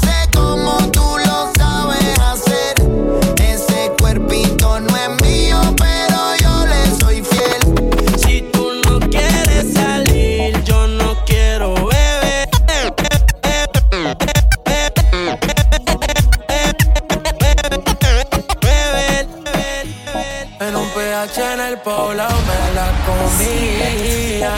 poblado 21.83 22.35
me 22.41 22.73
la 22.75 22.91
comía. 23.05 24.53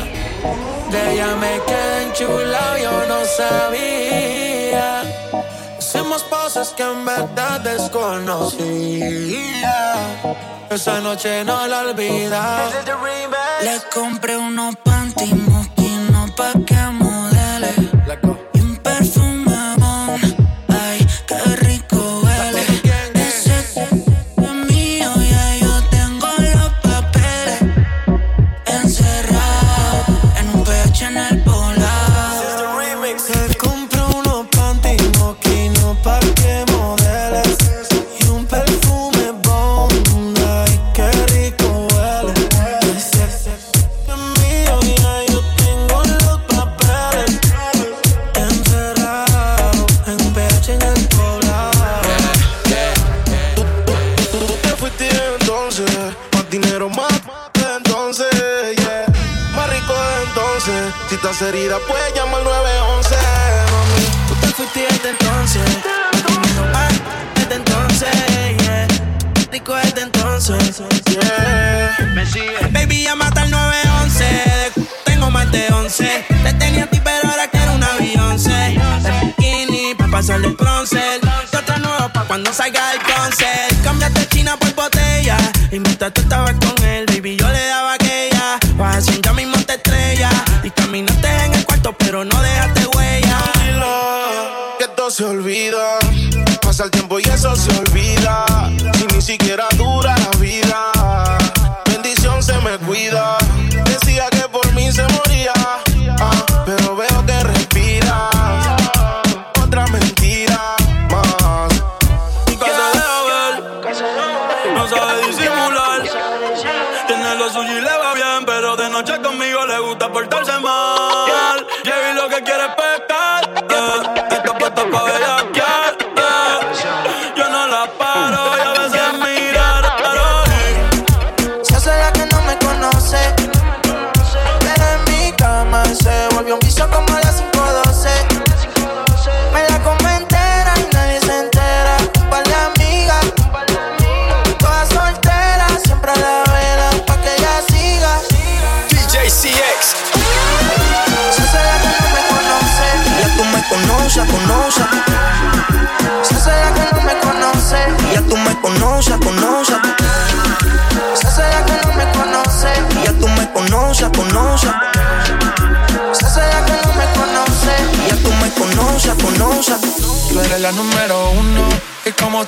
De 0.92 1.14
ella 1.14 1.36
me 1.36 1.62
quedé 1.66 2.04
enchulado, 2.04 2.78
yo 2.78 3.06
no 3.08 3.26
sabía. 3.26 5.04
Hicimos 5.80 6.24
cosas 6.24 6.70
que 6.70 6.84
en 6.84 7.06
verdad 7.06 7.62
desconocía. 7.62 8.54
Esa 10.70 11.00
noche 11.02 11.44
no 11.44 11.68
la 11.68 11.82
olvida. 11.82 12.70
Le 13.62 13.80
compré 13.94 14.38
unos 14.38 14.76
panty 14.78 15.34
mosquinos 15.34 16.32
pa' 16.32 16.54
que 16.66 17.03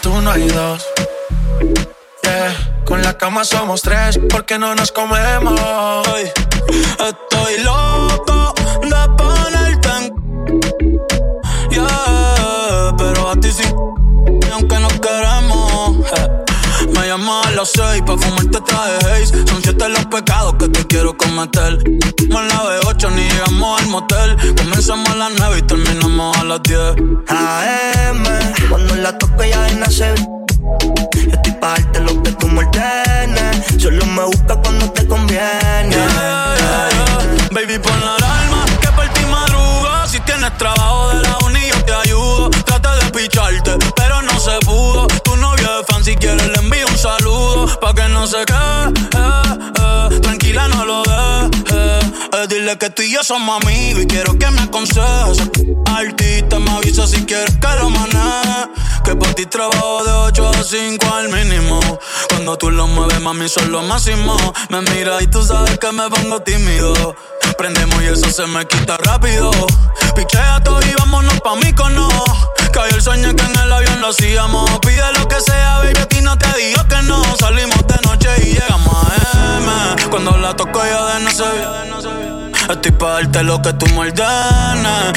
tú 0.06 0.22
no 0.22 0.30
hay 0.30 0.47
dos. 0.49 0.86
Yeah. 2.22 2.84
Con 2.86 3.01
la 3.01 3.18
cama 3.18 3.43
somos 3.43 3.82
tres 3.82 4.20
porque 4.30 4.60
no 4.60 4.76
nos 4.76 4.91
comemos. 4.91 5.60
Estoy 6.99 7.64
loco 7.64 7.85
las 17.66 17.72
seis 17.72 18.03
pa' 18.05 18.18
fumarte 18.18 18.61
traje 18.61 18.97
haze. 19.07 19.47
Son 19.47 19.61
siete 19.63 19.89
los 19.89 20.05
pecados 20.05 20.55
que 20.59 20.68
te 20.70 20.86
quiero 20.86 21.18
cometer. 21.18 21.78
No 22.30 22.41
la 22.41 22.70
de 22.70 22.80
ocho 22.88 23.09
ni 23.09 23.24
llegamos 23.24 23.82
al 23.82 23.88
motel. 23.88 24.38
Comenzamos 24.57 25.09
a 25.09 25.16
las 25.16 25.32
nueve 25.38 25.59
y 25.59 25.61
terminamos 25.63 26.38
a 26.38 26.43
las 26.43 26.61
diez. 26.63 26.93
AM, 27.28 28.24
cuando 28.70 28.95
la 28.95 29.18
toco 29.18 29.43
ya 29.43 29.61
de 29.63 29.76
nacer. 29.76 30.16
Yo 30.18 31.32
estoy 31.32 31.53
pa' 31.53 31.70
darte 31.70 32.01
lo 32.01 32.22
que 32.22 32.32
tú 32.34 32.47
me 32.47 32.59
ordenes. 32.59 33.82
Solo 33.82 34.05
me 34.05 34.24
busca 34.26 34.55
cuando 34.57 34.91
te 34.91 35.07
conviene. 35.07 35.89
Yeah, 35.89 36.55
yeah, 36.57 36.89
yeah. 36.91 37.49
Baby, 37.51 37.80
pon 37.80 37.99
la 38.01 38.16
alarma 38.16 38.66
que 38.82 38.88
por 38.89 39.07
ti 39.09 39.26
madruga. 39.26 40.07
Si 40.07 40.20
tienes 40.20 40.55
trabajo 40.57 41.09
de 41.09 41.22
la 41.24 41.38
uni, 41.45 41.61
yo 41.70 41.86
te 41.86 41.93
ayudo. 41.93 42.49
Trata 42.66 42.95
de 42.97 43.05
picharte, 43.11 43.78
no 48.26 48.32
se 48.32 48.46
quede, 48.46 48.88
eh, 49.18 50.14
eh. 50.16 50.20
tranquila, 50.20 50.68
no 50.70 50.84
lo 50.84 51.04
dejes. 51.04 52.12
Eh, 52.34 52.48
dile 52.50 52.76
que 52.78 52.90
tú 52.90 53.04
y 53.04 53.12
yo 53.14 53.24
somos 53.24 53.62
amigos 53.62 54.02
y 54.04 54.08
quiero 54.08 54.38
que 54.40 54.50
me 54.50 54.62
aconsejes. 54.62 55.52
Artista, 55.86 56.58
me 56.58 56.72
avisa 56.72 57.06
si 57.06 57.24
quieres 57.26 57.56
que 57.56 57.68
lo 57.80 57.92
maneje. 57.92 58.70
Que 59.04 59.16
por 59.16 59.32
ti 59.36 59.46
trabajo 59.46 60.04
de 60.04 60.12
8 60.12 60.50
a 60.50 60.64
5 60.64 61.14
al 61.14 61.30
mínimo. 61.30 61.80
Cuando 62.30 62.58
tú 62.58 62.72
lo 62.72 62.88
mueves, 62.88 63.22
mami, 63.22 63.48
son 63.48 63.72
lo 63.72 63.84
máximo. 63.84 64.36
Me 64.70 64.82
mira 64.82 65.22
y 65.22 65.28
tú 65.28 65.44
sabes 65.44 65.78
que 65.78 65.92
me 65.92 66.10
pongo 66.10 66.42
tímido. 66.42 67.16
Prendemos 67.60 68.02
y 68.02 68.06
eso 68.06 68.32
se 68.32 68.48
me 68.48 68.66
quita 68.66 68.98
rápido. 68.98 69.52
Pichea 70.16 70.64
todo 70.64 70.82
y 70.82 70.96
vámonos 70.96 71.40
pa' 71.42 71.56
mí 71.58 71.72
no. 71.92 72.55
Cayó 72.76 72.94
el 72.94 73.02
sueño 73.02 73.34
que 73.34 73.42
en 73.42 73.58
el 73.58 73.72
avión 73.72 74.02
lo 74.02 74.10
hacíamos. 74.10 74.70
Pide 74.82 75.02
lo 75.18 75.26
que 75.30 75.40
sea, 75.40 75.78
baby, 75.78 75.98
a 75.98 76.06
ti 76.08 76.22
no 76.22 76.38
te 76.38 76.46
digo 76.58 76.86
que 76.90 77.02
no. 77.04 77.24
Salimos 77.38 77.88
de 77.88 77.96
noche 78.06 78.30
y 78.42 78.54
llegamos 78.56 78.94
a 78.94 79.58
M. 79.60 80.10
Cuando 80.10 80.38
la 80.38 80.54
toco 80.54 80.84
ya 80.84 81.06
de 81.06 81.24
no 81.24 81.32
sé. 81.32 81.46
Estoy 82.70 82.92
pa' 82.92 83.14
darte 83.14 83.44
lo 83.44 83.62
que 83.62 83.72
tú 83.74 83.86
me. 83.96 84.12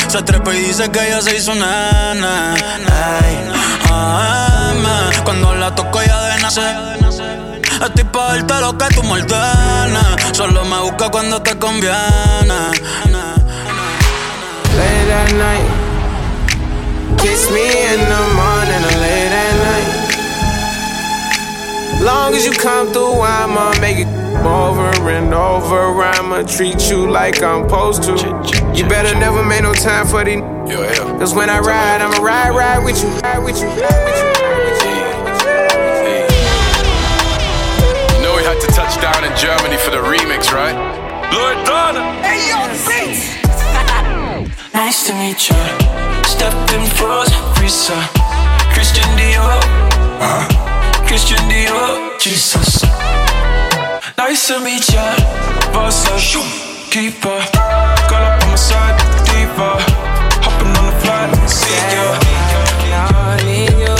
Se 0.09 0.23
trepa 0.23 0.55
y 0.55 0.61
dice 0.61 0.89
que 0.93 1.09
ella 1.09 1.21
se 1.21 1.37
hizo 1.37 1.53
nena. 1.53 2.55
Ay, 2.55 3.51
AM. 3.91 5.25
Cuando 5.25 5.53
la 5.57 5.75
toco 5.75 6.01
ya 6.01 6.23
de 6.27 6.41
nacer. 6.41 6.77
Estoy 7.85 8.05
pa' 8.05 8.37
darte 8.37 8.61
lo 8.61 8.79
que 8.79 8.87
tú 8.95 9.03
me. 9.03 9.27
Solo 10.33 10.65
me 10.65 10.79
busca 10.79 11.09
cuando 11.11 11.43
te 11.43 11.59
conviene. 11.59 11.99
Late 14.77 15.13
at 15.13 15.33
night. 15.33 15.78
Kiss 17.21 17.51
me 17.51 17.66
in 17.93 18.01
the 18.01 18.23
morning 18.39 18.83
or 18.89 18.97
late 19.03 19.33
at 19.33 19.55
night. 19.69 20.09
Long 22.03 22.35
as 22.35 22.45
you 22.47 22.53
come 22.53 22.93
through, 22.93 23.21
I'ma 23.21 23.75
make 23.81 23.99
it 23.99 24.09
over 24.47 25.11
and 25.11 25.35
over. 25.35 26.03
I'ma 26.03 26.43
treat 26.43 26.89
you 26.89 27.11
like 27.11 27.43
I'm 27.43 27.64
supposed 27.69 28.05
to. 28.05 28.12
You 28.75 28.89
better 28.89 29.14
never 29.19 29.43
make 29.45 29.62
no 29.62 29.75
time 29.75 30.07
for 30.07 30.25
the. 30.25 30.41
Cause 31.19 31.35
when 31.35 31.51
I 31.51 31.59
ride, 31.59 32.01
I'ma 32.01 32.19
ride, 32.23 32.51
ride 32.51 32.85
with 32.85 33.03
you, 33.03 33.09
ride 33.21 33.43
with 33.43 33.61
you, 33.61 33.66
ride 33.66 34.05
with 34.07 34.21
you. 34.23 34.99
You 38.14 38.23
know 38.23 38.37
we 38.37 38.43
had 38.45 38.61
to 38.61 38.69
touch 38.69 39.01
down 39.01 39.25
in 39.25 39.35
Germany 39.37 39.77
for 39.77 39.91
the 39.91 39.99
remix, 39.99 40.53
right? 40.53 40.77
Lord 41.33 41.66
Donna. 41.66 42.23
Hey, 42.23 42.49
yo, 42.49 42.73
Saints. 42.75 43.39
Nice 44.79 45.09
to 45.09 45.14
meet 45.14 45.49
you. 45.51 45.57
Step 46.22 46.55
in 46.70 46.87
froze, 46.95 47.35
Risa. 47.59 47.99
Christian 48.72 49.11
Dior. 49.18 49.59
Uh, 50.22 50.47
Christian 51.05 51.43
Dior. 51.51 52.16
Jesus. 52.20 52.85
Nice 54.16 54.47
to 54.47 54.61
meet 54.61 54.89
ya. 54.95 55.03
Boss 55.72 56.07
up. 56.07 56.20
Keeper. 56.93 57.41
Girl 58.09 58.22
up 58.22 58.41
on 58.45 58.51
my 58.51 58.55
side. 58.55 58.95
Diva. 59.26 59.83
Hopping 60.47 60.70
on 60.79 60.87
the 60.87 60.95
flight. 61.03 61.51
See 61.51 61.74
ya. 61.91 62.14
I 62.95 63.43
need 63.45 63.74
you 63.83 63.97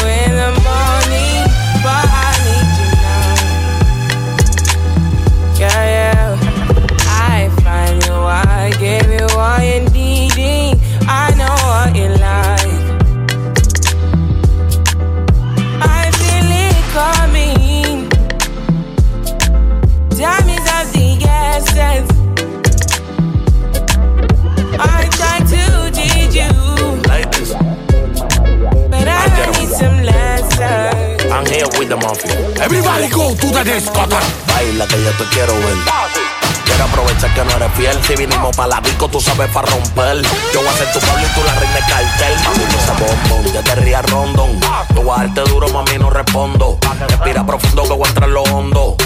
romper. 39.47 40.23
Yo 40.53 40.61
voy 40.61 40.69
a 40.69 40.73
ser 40.73 40.93
tu 40.93 40.99
Pablo 40.99 41.23
y 41.23 41.35
tú 41.35 41.45
la 41.45 41.55
reina 41.55 41.75
de 41.75 41.81
cartel. 41.81 42.39
Mami, 42.45 42.65
no 42.65 42.81
se 42.81 42.93
bombón, 43.05 43.53
ya 43.53 43.63
te 43.63 43.75
rías 43.77 44.11
rondón. 44.11 44.61
Yo 44.95 45.03
voy 45.03 45.15
a 45.15 45.25
darte 45.25 45.51
duro, 45.51 45.69
mami, 45.69 45.99
no 45.99 46.11
respondo. 46.11 46.79
Respira 47.09 47.47
profundo 47.47 47.83
que 47.85 47.93
voy 47.93 48.05
a 48.05 48.09
entrar 48.09 48.29
en 48.29 48.35
lo 48.35 48.43
hondo. 48.43 48.97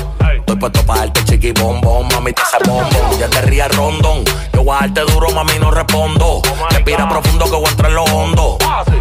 Estoy 0.63 0.71
puesto 0.71 0.87
para 0.87 1.01
darte 1.01 1.25
chiqui 1.25 1.51
bombón, 1.61 2.07
mami, 2.07 2.33
te 2.33 2.41
hace 2.41 2.59
bombón. 2.65 3.19
Ya 3.19 3.29
te 3.29 3.43
rías 3.43 3.77
rondón. 3.77 4.23
Yo 4.53 4.63
voy 4.63 4.77
a 4.77 4.81
darte 4.83 5.01
duro, 5.13 5.29
mami, 5.33 5.59
no 5.59 5.73
respondo. 5.73 6.41
Respira 6.71 7.09
profundo 7.09 7.47
que 7.47 7.51
voy 7.51 7.67
a 7.67 7.71
entrar 7.71 7.91
en 7.91 7.97
lo 7.97 8.05
hondo. 8.05 8.59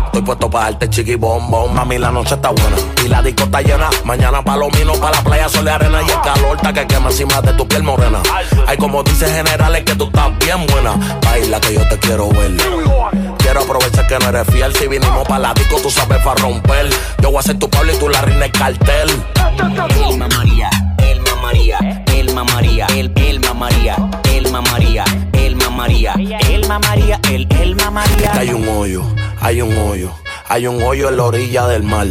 Estoy 0.07 0.23
puesto 0.23 0.49
para 0.49 0.71
darte 0.71 0.89
chiqui 0.89 1.13
bombón, 1.17 1.75
mami, 1.75 1.99
la 1.99 2.09
noche 2.09 2.33
está 2.33 2.49
buena. 2.49 2.77
Y 3.05 3.09
la 3.09 3.21
disco 3.21 3.43
está 3.43 3.61
llena. 3.61 3.91
Mañana 4.05 4.43
palomino 4.43 4.93
para 4.93 5.17
la 5.17 5.23
playa, 5.23 5.49
sol 5.49 5.65
y 5.67 5.69
arena. 5.69 6.01
Y 6.01 6.09
el 6.09 6.21
calor 6.21 6.57
está 6.57 6.73
que 6.73 6.87
quema 6.87 7.11
encima 7.11 7.39
de 7.41 7.53
tu 7.53 7.67
piel 7.67 7.83
morena. 7.83 8.23
Hay 8.65 8.77
como 8.77 9.03
dice 9.03 9.27
generales 9.31 9.83
que 9.83 9.93
tú 9.93 10.05
estás 10.05 10.35
bien 10.39 10.65
buena. 10.65 10.95
Baila 11.23 11.61
que 11.61 11.75
yo 11.75 11.87
te 11.87 11.99
quiero 11.99 12.27
ver. 12.29 12.57
Quiero 13.37 13.61
aprovechar 13.61 14.07
que 14.07 14.17
no 14.17 14.29
eres 14.29 14.47
fiel. 14.47 14.75
Si 14.75 14.87
vinimos 14.87 15.27
para 15.27 15.39
la 15.39 15.53
disco, 15.53 15.79
tú 15.79 15.91
sabes 15.91 16.23
para 16.23 16.41
romper. 16.41 16.89
Yo 17.21 17.29
voy 17.29 17.37
a 17.37 17.43
ser 17.43 17.59
tu 17.59 17.69
Pablo 17.69 17.93
y 17.93 17.97
tú 17.97 18.09
la 18.09 18.21
reina 18.21 18.51
cartel. 18.51 19.11
Elma 20.07 20.27
María, 20.35 20.69
Elma 21.51 21.51
María, 21.51 21.79
Elma 22.07 22.43
María, 22.43 22.87
el 22.95 23.11
Elma 23.15 23.53
María, 23.53 23.95
Elma 24.23 24.61
María, 24.61 25.03
Elma 25.33 25.69
María, 25.69 26.13
Elma 26.13 26.79
María, 26.79 27.19
el 27.29 27.47
Elma 27.51 27.91
María. 27.91 28.31
Hay 28.33 28.49
un 28.51 28.67
hoyo, 28.67 29.03
hay 29.41 29.61
un 29.61 29.77
hoyo. 29.77 30.13
Hay 30.47 30.67
un 30.67 30.81
hoyo 30.83 31.07
en 31.09 31.17
la 31.17 31.23
orilla 31.23 31.67
del 31.67 31.83
mar. 31.83 32.07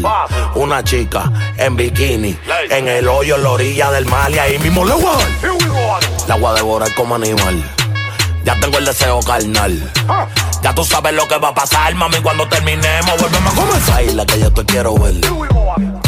Una 0.54 0.82
chica 0.82 1.30
en 1.58 1.76
bikini. 1.76 2.36
En 2.70 2.88
el 2.88 3.06
hoyo 3.06 3.36
en 3.36 3.42
la 3.42 3.50
orilla 3.50 3.90
del 3.90 4.06
mar. 4.06 4.30
Y 4.30 4.38
ahí 4.38 4.58
mismo 4.58 4.82
le 4.84 4.94
voy 4.94 5.04
a 5.04 5.16
dar. 5.16 6.28
La 6.28 6.36
voy 6.36 6.50
a 6.50 6.54
devorar 6.54 6.94
como 6.94 7.16
animal. 7.16 7.62
Ya 8.44 8.58
tengo 8.58 8.78
el 8.78 8.86
deseo 8.86 9.20
carnal. 9.20 9.92
Ya 10.62 10.74
tú 10.74 10.84
sabes 10.84 11.12
lo 11.12 11.28
que 11.28 11.36
va 11.36 11.48
a 11.48 11.54
pasar, 11.54 11.94
mami, 11.94 12.16
cuando 12.22 12.48
terminemos. 12.48 13.20
Volvemos 13.20 13.52
a 13.52 13.56
comenzar. 13.56 13.94
Baila 13.96 14.24
que 14.24 14.40
yo 14.40 14.50
te 14.50 14.64
quiero 14.64 14.94
ver. 14.94 15.16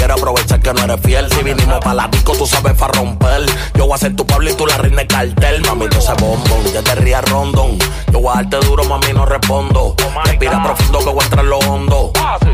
Quiero 0.03 0.14
aprovechar 0.14 0.59
que 0.59 0.72
no 0.72 0.82
eres 0.82 1.00
fiel. 1.00 1.30
Si 1.30 1.44
vinimos 1.44 1.78
para 1.78 1.94
la 1.94 2.09
disco, 2.09 2.32
tú 2.36 2.44
sabes 2.44 2.76
para 2.76 2.92
romper. 2.92 3.46
Yo 3.74 3.86
voy 3.86 3.94
a 3.94 3.98
ser 3.98 4.16
tu 4.16 4.26
Pablo 4.26 4.50
y 4.50 4.55
tú 4.55 4.66
la 4.66 4.76
reina 4.76 5.03
de 5.03 5.07
cartel. 5.07 5.62
Mami, 5.62 5.86
no 5.86 6.00
se 6.00 6.12
bombón. 6.14 6.64
Ya 6.74 6.82
te 6.82 6.96
rías 6.96 7.24
rondón. 7.30 7.78
Yo 8.11 8.18
voy 8.18 8.32
a 8.32 8.42
darte 8.42 8.57
duro, 8.66 8.82
mami, 8.82 9.12
no 9.12 9.24
respondo. 9.26 9.94
Respira 10.24 10.61
profundo 10.61 10.98
que 10.98 11.05
voy 11.05 11.20
a 11.20 11.22
entrar 11.22 11.44
en 11.44 11.50
lo 11.50 11.59
hondo. 11.59 12.12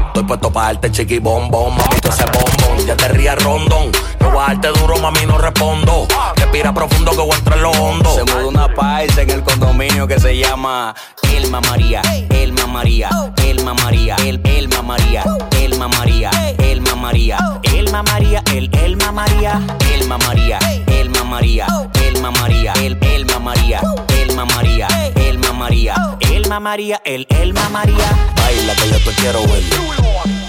Estoy 0.08 0.24
puesto 0.24 0.52
para 0.52 0.66
darte 0.66 0.92
chiqui 0.92 1.20
bombón. 1.20 1.74
Mami, 1.74 2.00
tú 2.02 2.08
ese 2.10 2.24
bombón. 2.26 2.86
Ya 2.86 2.94
te 2.98 3.08
rías 3.08 3.42
rondón. 3.42 3.92
Yo 4.20 4.30
voy 4.30 4.44
a 4.44 4.48
darte 4.48 4.68
duro, 4.78 4.98
mami, 4.98 5.24
no 5.24 5.38
respondo. 5.38 6.06
Respira 6.36 6.74
profundo 6.74 7.12
que 7.12 7.16
voy 7.16 7.32
a 7.32 7.36
entrar 7.36 7.56
en 7.56 7.62
lo 7.62 7.70
hondo. 7.70 8.14
Se 8.14 8.24
mudó 8.24 8.48
una 8.48 8.74
paisa 8.74 9.22
en 9.22 9.30
el 9.30 9.42
condominio 9.42 10.06
que 10.06 10.20
se 10.20 10.36
llama 10.36 10.94
Elma 11.22 11.62
María, 11.62 12.02
Elma 12.28 12.66
María, 12.66 13.08
Elma 13.42 13.72
María, 13.72 14.16
el 14.16 14.38
Elma 14.44 14.82
María, 14.82 14.82
Elma 14.82 14.82
María, 14.82 15.24
Elma 15.58 15.88
María, 15.88 16.30
Elma 16.98 18.02
María, 18.02 18.42
el 18.52 18.68
Elma 18.74 19.12
María, 19.12 19.60
Elma 19.94 20.18
María, 20.18 20.58
Elma 20.88 21.22
María, 21.22 21.66
Elma 21.94 22.32
María, 22.32 22.72
el 22.82 22.98
Elma 23.00 23.38
María, 23.38 23.80
Elma 24.08 24.44
María, 24.44 24.88
Elma 25.14 25.52
María, 25.52 25.94
Elma 26.18 26.58
María, 26.58 27.00
el 27.04 27.24
Elma 27.30 27.68
María. 27.68 28.32
Baila 28.34 28.74
que 28.74 28.90
yo 28.90 28.98
te 28.98 29.12
quiero 29.12 29.42
ver. 29.42 29.62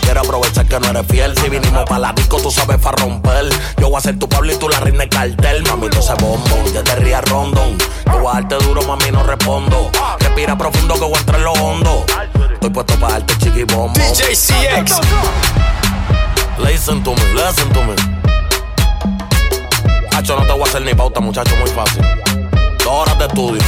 Quiero 0.01 0.21
aprovechar 0.21 0.65
que 0.67 0.79
no 0.79 0.87
eres 0.87 1.05
fiel. 1.07 1.37
Si 1.37 1.49
vinimos 1.49 1.85
para 1.85 1.99
la 1.99 2.13
disco, 2.13 2.41
tú 2.41 2.49
sabes 2.49 2.79
para 2.79 2.97
romper. 2.97 3.49
Yo 3.77 3.89
voy 3.89 3.99
a 3.99 4.01
ser 4.01 4.17
tu 4.17 4.27
Pablo 4.27 4.51
y 4.51 4.55
tú 4.55 4.67
la 4.67 4.79
reina 4.79 5.03
de 5.03 5.09
cartel. 5.09 5.61
Mami, 5.69 5.87
tú 5.89 5.99
ese 5.99 6.15
bombón. 6.15 6.73
Ya 6.73 6.83
te 6.83 6.95
rías 6.95 7.23
rondón. 7.29 7.77
Yo 8.07 8.19
voy 8.21 8.31
a 8.31 8.41
darte 8.41 8.55
duro, 8.65 8.81
mami, 8.87 9.11
no 9.11 9.21
respondo. 9.21 9.91
Respira 10.19 10.57
profundo 10.57 10.95
que 10.95 11.01
voy 11.01 11.13
a 11.13 11.19
entrar 11.19 11.37
en 11.37 11.45
lo 11.45 11.53
hondo. 11.53 12.05
Estoy 12.53 12.71
puesto 12.71 12.95
para 12.95 13.13
darte 13.13 13.37
chiqui 13.37 13.65
bombón. 13.65 13.93
DJ 13.93 14.35
CX. 14.35 14.99
Listen 16.65 17.03
to 17.03 17.11
me, 17.11 17.21
listen 17.35 17.69
to 17.73 17.83
me. 17.83 17.95
Hacho, 20.15 20.35
no 20.37 20.45
te 20.45 20.51
voy 20.53 20.61
a 20.61 20.65
hacer 20.65 20.81
ni 20.81 20.93
pauta, 20.93 21.19
muchacho, 21.19 21.55
muy 21.57 21.69
fácil. 21.69 22.01
Dos 22.79 22.87
horas 22.87 23.17
de 23.19 23.25
estudio. 23.25 23.61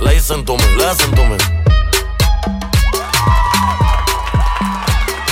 Listen 0.00 0.44
to 0.44 0.56
me, 0.56 0.64
listen 0.76 1.10
to 1.14 1.24
me. 1.26 1.36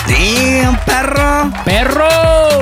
Damn, 0.09 0.77
perro. 0.85 1.51
¡Perro! 1.65 2.09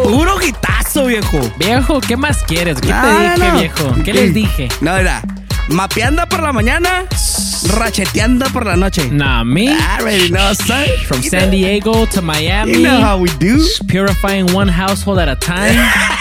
Puro 0.05 0.39
guitazo, 0.39 1.07
viejo. 1.07 1.39
Viejo, 1.57 2.01
¿qué 2.01 2.17
más 2.17 2.43
quieres? 2.45 2.81
¿Qué 2.81 2.89
te 2.89 2.93
Ah, 2.95 3.35
dije, 3.37 3.49
no. 3.53 3.59
viejo? 3.59 3.95
¿Qué 4.05 4.13
les 4.15 4.35
dije? 4.35 4.69
No, 4.81 4.97
era 4.97 5.23
mapeando 5.69 6.27
por 6.29 6.43
la 6.43 6.53
mañana, 6.53 7.07
racheteando 7.77 8.47
por 8.53 8.67
la 8.67 8.77
noche. 8.77 9.09
Nah, 9.11 9.45
me. 9.45 9.69
I 9.69 9.99
already 10.01 10.29
know, 10.31 10.53
son. 10.55 10.85
From 11.07 11.21
You 11.23 11.31
San 11.31 11.41
know- 11.43 11.51
Diego 11.53 12.07
to 12.07 12.23
Miami. 12.23 12.73
You 12.73 12.83
know 12.83 13.01
how 13.01 13.19
we 13.19 13.31
do. 13.39 13.59
Purifying 13.89 14.53
one 14.55 14.69
household 14.69 15.19
at 15.19 15.29
a 15.29 15.37
time. 15.37 15.77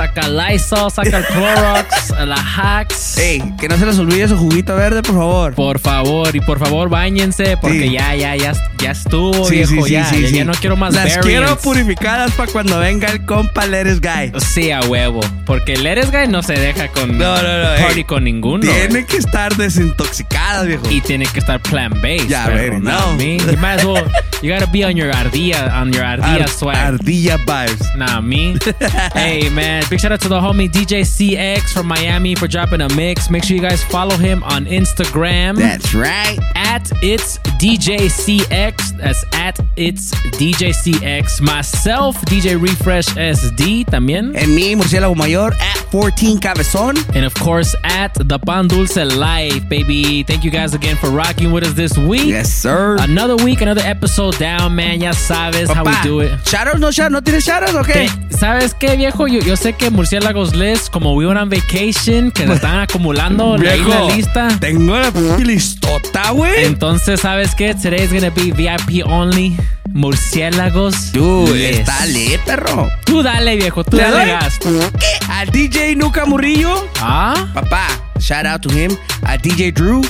saca 0.00 0.28
Lysol, 0.28 0.90
saca 0.90 1.18
el 1.18 1.24
Clorox, 1.26 2.10
la 2.26 2.36
Hacks. 2.36 3.18
Ey, 3.18 3.42
que 3.60 3.68
no 3.68 3.76
se 3.76 3.84
les 3.84 3.98
olvide 3.98 4.28
su 4.28 4.36
juguito 4.38 4.74
verde, 4.74 5.02
por 5.02 5.14
favor. 5.14 5.54
Por 5.54 5.78
favor, 5.78 6.34
y 6.34 6.40
por 6.40 6.58
favor, 6.58 6.88
bañense, 6.88 7.58
porque 7.58 7.80
Sí. 7.82 7.92
ya, 7.92 8.14
ya, 8.14 8.34
ya, 8.34 8.52
ya 8.78 8.90
estuvo, 8.92 9.44
Sí, 9.44 9.56
viejo. 9.56 9.84
sí, 9.84 9.92
ya, 9.92 10.10
ya, 10.10 10.28
ya 10.30 10.44
no 10.46 10.52
quiero 10.54 10.76
más 10.76 10.94
Las 10.94 11.04
variants. 11.04 11.26
quiero 11.26 11.58
purificadas 11.58 12.32
para 12.32 12.50
cuando 12.50 12.78
venga 12.78 13.08
el 13.08 13.26
compa 13.26 13.66
Leres 13.66 14.00
Guy. 14.00 14.32
Sí, 14.40 14.70
a 14.70 14.80
huevo. 14.80 15.20
Porque 15.44 15.74
el 15.74 15.84
Eres 15.86 16.10
Guy 16.10 16.28
no 16.28 16.42
se 16.42 16.54
deja 16.54 16.88
con 16.88 17.18
No, 17.18 17.42
no, 17.42 17.42
no, 17.42 17.76
party 17.82 17.98
ey. 17.98 18.04
con 18.04 18.24
ninguno. 18.24 18.60
Tienen 18.62 19.04
que 19.04 19.18
estar 19.18 19.54
desintoxicadas, 19.56 20.66
viejo. 20.66 20.90
Y 20.90 21.00
tiene 21.02 21.26
que 21.26 21.40
estar 21.40 21.60
plant-based. 21.60 22.28
Ya, 22.28 22.46
what 22.46 22.56
I 22.56 23.16
mean? 23.18 23.40
You 23.40 23.58
might 23.58 23.80
as 23.80 23.84
well, 23.84 24.04
you 24.42 24.50
gotta 24.50 24.66
be 24.70 24.82
on 24.84 24.96
your 24.96 25.12
ardilla, 25.14 25.72
on 25.78 25.92
your 25.92 26.04
ardilla 26.04 26.44
Ar- 26.44 26.48
swag. 26.48 26.76
Ardilla 26.76 27.36
vibes. 27.44 27.94
Nah, 27.96 28.20
me. 28.20 28.54
hey, 29.14 29.50
man. 29.50 29.82
Big 29.90 29.98
shout 29.98 30.12
out 30.12 30.20
to 30.20 30.28
the 30.28 30.38
homie 30.38 30.68
DJ 30.70 31.00
CX 31.00 31.72
from 31.72 31.88
Miami 31.88 32.36
for 32.36 32.46
dropping 32.46 32.80
a 32.80 32.88
mix. 32.94 33.28
Make 33.28 33.42
sure 33.42 33.56
you 33.56 33.60
guys 33.62 33.82
follow 33.82 34.16
him 34.16 34.44
on 34.44 34.66
Instagram. 34.66 35.56
That's 35.56 35.92
right. 35.94 36.38
At 36.54 36.88
it's 37.02 37.38
DJ 37.58 38.06
CX. 38.06 38.96
That's 38.98 39.24
at 39.32 39.58
it's 39.74 40.12
DJ 40.38 40.70
CX. 40.70 41.40
Myself, 41.40 42.14
DJ 42.26 42.54
Refresh 42.62 43.06
SD 43.16 43.84
también. 43.86 44.36
En 44.36 44.54
mi 44.54 44.76
murciélago 44.76 45.16
mayor, 45.16 45.52
at 45.54 45.78
14 45.90 46.38
Cabezón. 46.38 46.96
And 47.16 47.24
of 47.24 47.34
course, 47.34 47.74
at 47.82 48.14
the 48.14 48.38
Pan 48.38 48.68
Dulce 48.68 49.04
Life, 49.16 49.68
baby. 49.68 50.22
Thank 50.22 50.44
you 50.44 50.52
guys 50.52 50.72
again 50.72 50.94
for 50.98 51.10
rocking 51.10 51.50
with 51.50 51.64
us 51.64 51.72
this 51.74 51.98
week. 51.98 52.28
Yes, 52.28 52.52
sir. 52.52 52.96
Another 53.00 53.34
week, 53.44 53.60
another 53.60 53.82
episode 53.82 54.38
down, 54.38 54.76
man. 54.76 55.00
Ya 55.00 55.10
sabes 55.10 55.68
how 55.68 55.84
we 55.84 55.96
do 56.04 56.20
it. 56.20 56.30
¿Shadows 56.46 56.78
no 56.78 56.92
shout? 56.92 57.10
¿No 57.10 57.20
tienes 57.20 57.44
shadows 57.44 57.74
okay? 57.74 58.06
¿Sabes 58.30 58.72
qué, 58.72 58.96
viejo? 58.96 59.26
Yo, 59.26 59.40
yo 59.40 59.56
sé 59.56 59.69
que 59.72 59.90
Murciélagos 59.90 60.54
List, 60.54 60.90
como 60.90 61.14
we 61.14 61.26
were 61.26 61.38
on 61.38 61.48
vacation, 61.48 62.30
que 62.30 62.46
se 62.46 62.52
están 62.54 62.80
acumulando 62.80 63.56
la 63.56 63.74
Viejo, 63.74 63.90
la 64.08 64.14
lista. 64.14 64.48
Tengo 64.60 64.98
la 64.98 65.10
listota, 65.38 66.30
güey. 66.30 66.64
Entonces, 66.64 67.20
¿sabes 67.20 67.54
qué? 67.54 67.74
Today's 67.74 68.12
gonna 68.12 68.30
be 68.30 68.52
VIP 68.52 69.06
only. 69.06 69.56
Murciélagos. 69.92 71.10
Tú, 71.12 71.52
está 71.54 72.04
perro. 72.46 72.88
Tú 73.04 73.22
dale, 73.22 73.56
viejo. 73.56 73.82
Tú 73.84 73.96
¿Le 73.96 74.04
dale 74.04 74.16
doy? 74.18 74.26
gas. 74.28 74.58
¿Qué? 74.60 75.26
Al 75.28 75.50
DJ 75.50 75.96
Nuca 75.96 76.24
Murillo. 76.26 76.86
Ah, 77.00 77.48
Papá, 77.52 77.86
shout 78.18 78.46
out 78.46 78.60
to 78.62 78.70
him. 78.70 78.96
A 79.22 79.36
DJ 79.36 79.72
Drew. 79.72 80.02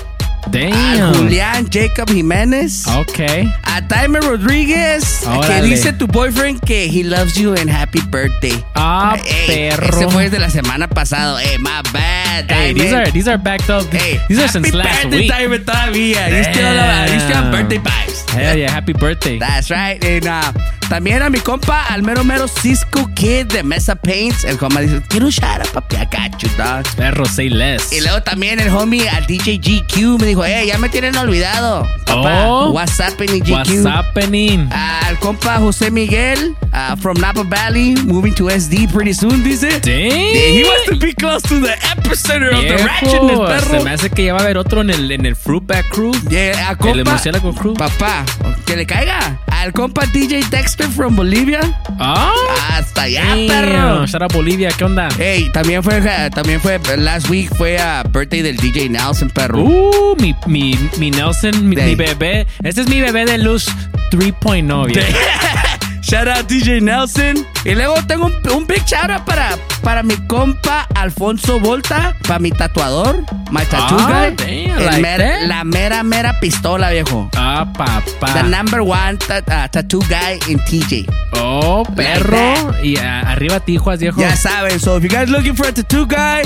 A 0.47 0.51
damn. 0.51 1.15
Julián 1.15 1.67
Jacob 1.71 2.09
Jiménez. 2.11 2.87
Ok. 2.89 3.21
A 3.63 3.87
Timer 3.87 4.23
Rodríguez. 4.23 5.21
Que 5.23 5.29
Órale. 5.29 5.67
dice 5.69 5.93
tu 5.93 6.07
boyfriend 6.07 6.61
que 6.65 6.87
he 6.87 7.05
loves 7.05 7.35
you 7.35 7.55
and 7.55 7.69
happy 7.71 8.01
birthday. 8.11 8.63
Ah, 8.75 9.17
Ey, 9.25 9.71
perro. 9.71 9.99
Ese 10.01 10.09
fue 10.11 10.31
de 10.31 10.39
la 10.39 10.51
semana 10.51 10.89
pasada. 10.89 11.41
Hey, 11.41 11.59
my 11.59 11.83
bad. 11.93 12.47
Hey, 12.51 12.73
these 12.75 12.93
are 12.93 13.11
these 13.13 13.29
are 13.29 13.39
backed 13.39 13.71
up. 13.71 13.85
Hey, 13.93 14.19
these 14.29 14.39
are 14.39 14.47
happy 14.47 14.65
since 14.65 14.75
last 14.75 15.03
birthday, 15.05 15.19
week. 15.19 15.31
Timer, 15.31 15.59
todavía. 15.65 16.29
You 16.31 16.45
still, 16.45 16.65
have, 16.67 17.13
you 17.13 17.21
still 17.21 17.37
have 17.37 17.53
birthday 17.53 17.79
vibes. 17.79 18.31
Hell 18.31 18.57
yeah, 18.57 18.71
happy 18.71 18.93
birthday. 18.93 19.39
That's 19.39 19.71
right. 19.71 20.03
And, 20.05 20.27
uh, 20.27 20.53
también 20.89 21.23
a 21.23 21.31
mi 21.31 21.39
compa, 21.41 21.85
al 21.89 22.03
mero 22.03 22.25
mero 22.25 22.49
Cisco 22.49 23.09
Kid 23.15 23.47
de 23.47 23.63
Mesa 23.63 23.95
Paints. 23.95 24.45
El 24.45 24.57
compa 24.57 24.81
dice, 24.81 25.01
quiero 25.09 25.27
un 25.27 25.33
shout 25.33 25.61
out, 25.61 25.69
papi. 25.73 25.97
I 25.97 26.05
got 26.07 26.43
you, 26.43 26.49
dog. 26.57 26.85
Perro, 26.97 27.25
say 27.27 27.49
less. 27.51 27.93
Y 27.93 28.01
luego 28.01 28.23
también 28.23 28.59
el 28.61 28.69
homie 28.71 29.09
al 29.09 29.27
DJ 29.27 29.59
GQ 29.59 30.21
me 30.21 30.30
dijo, 30.31 30.45
hey, 30.45 30.67
ya 30.67 30.79
me 30.79 30.89
tienen 30.89 31.17
olvidado. 31.17 31.87
Papá, 32.07 32.47
Oh. 32.49 32.71
what's 32.73 32.99
happening, 32.99 33.41
GQ? 33.43 33.53
What's 33.53 33.85
happening? 33.87 34.69
Al 34.73 35.17
compa 35.19 35.59
José 35.59 35.91
Miguel 35.93 36.57
uh, 36.73 36.97
from 36.97 37.17
Napa 37.21 37.45
Valley, 37.45 37.95
moving 38.05 38.35
to 38.35 38.45
SD 38.51 38.89
pretty 38.93 39.13
soon, 39.13 39.43
dice. 39.45 39.79
Damn. 39.81 40.11
He 40.11 40.65
wants 40.65 40.87
to 40.91 40.97
be 40.97 41.13
close 41.15 41.43
to 41.43 41.61
the 41.61 41.73
epicenter 41.93 42.51
of 42.53 42.63
the 42.63 42.77
Viejo, 42.77 42.87
ratchetness, 42.87 43.61
se 43.63 43.69
perro. 43.71 43.85
me 43.85 43.91
hace 43.91 44.11
que 44.11 44.25
ya 44.25 44.33
va 44.33 44.41
a 44.41 44.43
haber 44.43 44.59
otro 44.59 44.81
en 44.81 44.91
el, 44.91 45.11
en 45.13 45.25
el 45.27 45.37
Fruitback 45.37 45.89
Crew. 45.91 46.13
Yeah, 46.29 46.69
a 46.69 46.71
El 46.73 46.77
compa, 46.79 47.11
Murciélago 47.13 47.55
Crew. 47.55 47.75
papá, 47.75 48.25
que 48.67 48.77
le 48.77 48.87
caiga. 48.87 49.39
Al 49.61 49.73
compa 49.75 50.07
DJ 50.07 50.43
Dexter 50.51 50.89
from 50.89 51.15
Bolivia. 51.17 51.61
Ah, 51.99 52.33
Hasta 52.73 53.03
allá, 53.03 53.25
Damn, 53.25 53.47
perro. 53.47 54.07
Shout 54.07 54.23
out 54.23 54.33
Bolivia, 54.33 54.71
¿qué 54.71 54.85
onda? 54.85 55.09
Hey, 55.19 55.51
también 55.53 55.83
fue, 55.83 56.01
también 56.35 56.61
fue, 56.61 56.81
last 56.97 57.29
week 57.29 57.55
fue 57.57 57.79
a 57.79 58.03
birthday 58.03 58.41
del 58.41 58.57
DJ 58.57 58.89
Nelson, 58.89 59.29
perro. 59.29 59.63
Uh, 59.63 60.17
mi, 60.19 60.35
mi, 60.47 60.79
mi 60.99 61.11
Nelson, 61.11 61.69
mi, 61.69 61.77
mi 61.77 61.95
bebé. 61.95 62.47
Este 62.63 62.81
es 62.81 62.89
mi 62.89 63.01
bebé 63.03 63.27
de 63.27 63.37
luz 63.37 63.67
3.0, 64.11 64.87
viejo. 64.87 65.09
Shout 66.11 66.27
out 66.27 66.49
DJ 66.49 66.81
Nelson. 66.83 67.47
Y 67.65 67.75
luego 67.77 67.95
tengo 68.07 68.27
un, 68.27 68.33
un 68.53 68.67
big 68.67 68.83
shout 68.85 69.11
out 69.11 69.25
para, 69.25 69.57
para 69.83 70.03
mi 70.03 70.17
compa 70.27 70.89
Alfonso 70.97 71.61
Volta, 71.61 72.17
para 72.27 72.41
mi 72.41 72.51
tatuador, 72.51 73.25
my 73.53 73.65
tattoo 73.67 73.97
Ah, 74.01 74.27
guy. 74.31 74.35
damn, 74.37 74.85
like 74.87 75.01
mera- 75.03 75.47
la 75.47 75.63
mera, 75.63 76.03
mera 76.03 76.41
pistola, 76.41 76.91
viejo. 76.91 77.31
Ah, 77.37 77.65
papá. 77.73 78.33
The 78.33 78.43
number 78.43 78.81
one 78.83 79.19
ta- 79.19 79.39
uh, 79.47 79.69
tattoo 79.69 80.01
guy 80.09 80.41
in 80.49 80.59
TJ. 80.65 81.07
Oh, 81.35 81.85
perro. 81.95 82.75
Y 82.83 82.97
ah, 82.97 83.21
arriba 83.31 83.61
Tijuas, 83.61 84.01
viejo. 84.01 84.21
Ya 84.21 84.35
saben, 84.35 84.81
so 84.81 84.97
if 84.97 85.05
you 85.05 85.09
guys 85.11 85.29
looking 85.29 85.55
for 85.55 85.69
a 85.69 85.73
tattoo 85.73 86.07
guy, 86.07 86.43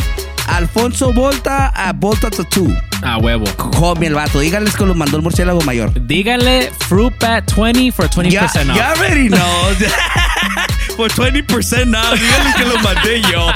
Alfonso 0.49 1.13
Volta 1.13 1.69
a 1.69 1.93
Volta 1.93 2.31
Tattoo. 2.31 2.75
A 3.03 3.19
huevo. 3.19 3.45
Homie 3.81 4.09
el 4.09 4.15
vato, 4.15 4.41
díganles 4.41 4.75
que 4.77 4.85
lo 4.87 4.95
mandó 4.95 5.17
el 5.17 5.23
murciélago 5.23 5.61
mayor. 5.63 5.91
Díganle 6.07 6.73
Fruit 6.89 7.13
Bat 7.21 7.53
20 7.55 7.93
for 7.93 8.09
20% 8.09 8.31
Ya, 8.31 8.45
off. 8.47 8.55
ya 8.77 8.91
already 8.93 9.29
knows. 9.29 9.77
For 10.97 11.11
20% 11.11 11.87
now, 11.87 12.15
díganle 12.15 12.55
que 12.57 12.65
lo 12.67 12.79
mandé 12.81 13.21
yo. 13.23 13.49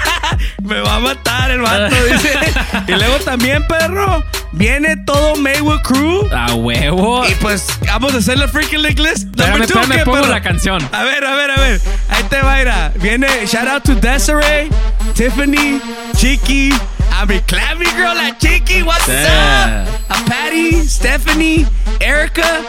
Me 0.64 0.80
va 0.80 0.96
a 0.96 1.00
matar 1.00 1.50
el 1.52 1.60
vato, 1.60 1.94
dice. 2.10 2.32
Y 2.88 2.92
luego 2.92 3.18
también, 3.24 3.64
perro, 3.68 4.24
viene 4.52 4.96
todo 4.98 5.36
Maywood 5.36 5.80
Crew. 5.82 6.28
A 6.32 6.54
huevo. 6.54 7.26
Y 7.26 7.34
pues 7.36 7.66
vamos 7.86 8.14
a 8.14 8.18
hacer 8.18 8.38
la 8.38 8.48
freaking 8.48 8.82
list. 8.82 8.98
Espérame, 8.98 9.66
two, 9.66 9.80
espérame, 9.80 9.98
¿qué, 9.98 10.04
pongo 10.04 10.26
la 10.26 10.42
canción. 10.42 10.88
A 10.92 11.02
ver, 11.04 11.24
a 11.24 11.34
ver, 11.34 11.50
a 11.50 11.56
ver. 11.56 11.80
Ahí 12.08 12.22
te 12.24 12.40
va, 12.40 12.56
mira. 12.56 12.92
Viene, 12.96 13.26
shout 13.46 13.66
out 13.68 13.82
to 13.84 13.94
Desiree, 13.94 14.68
Tiffany, 15.14 15.80
Chiqui, 16.16 16.72
a 17.20 17.26
mi 17.26 17.40
clammy 17.40 17.86
girl, 17.96 18.14
la 18.14 18.36
Chiqui, 18.38 18.82
what's 18.82 19.06
Yeah. 19.08 19.84
up? 19.88 20.16
A 20.16 20.24
Patty, 20.24 20.86
Stephanie, 20.88 21.66
Erica, 22.00 22.60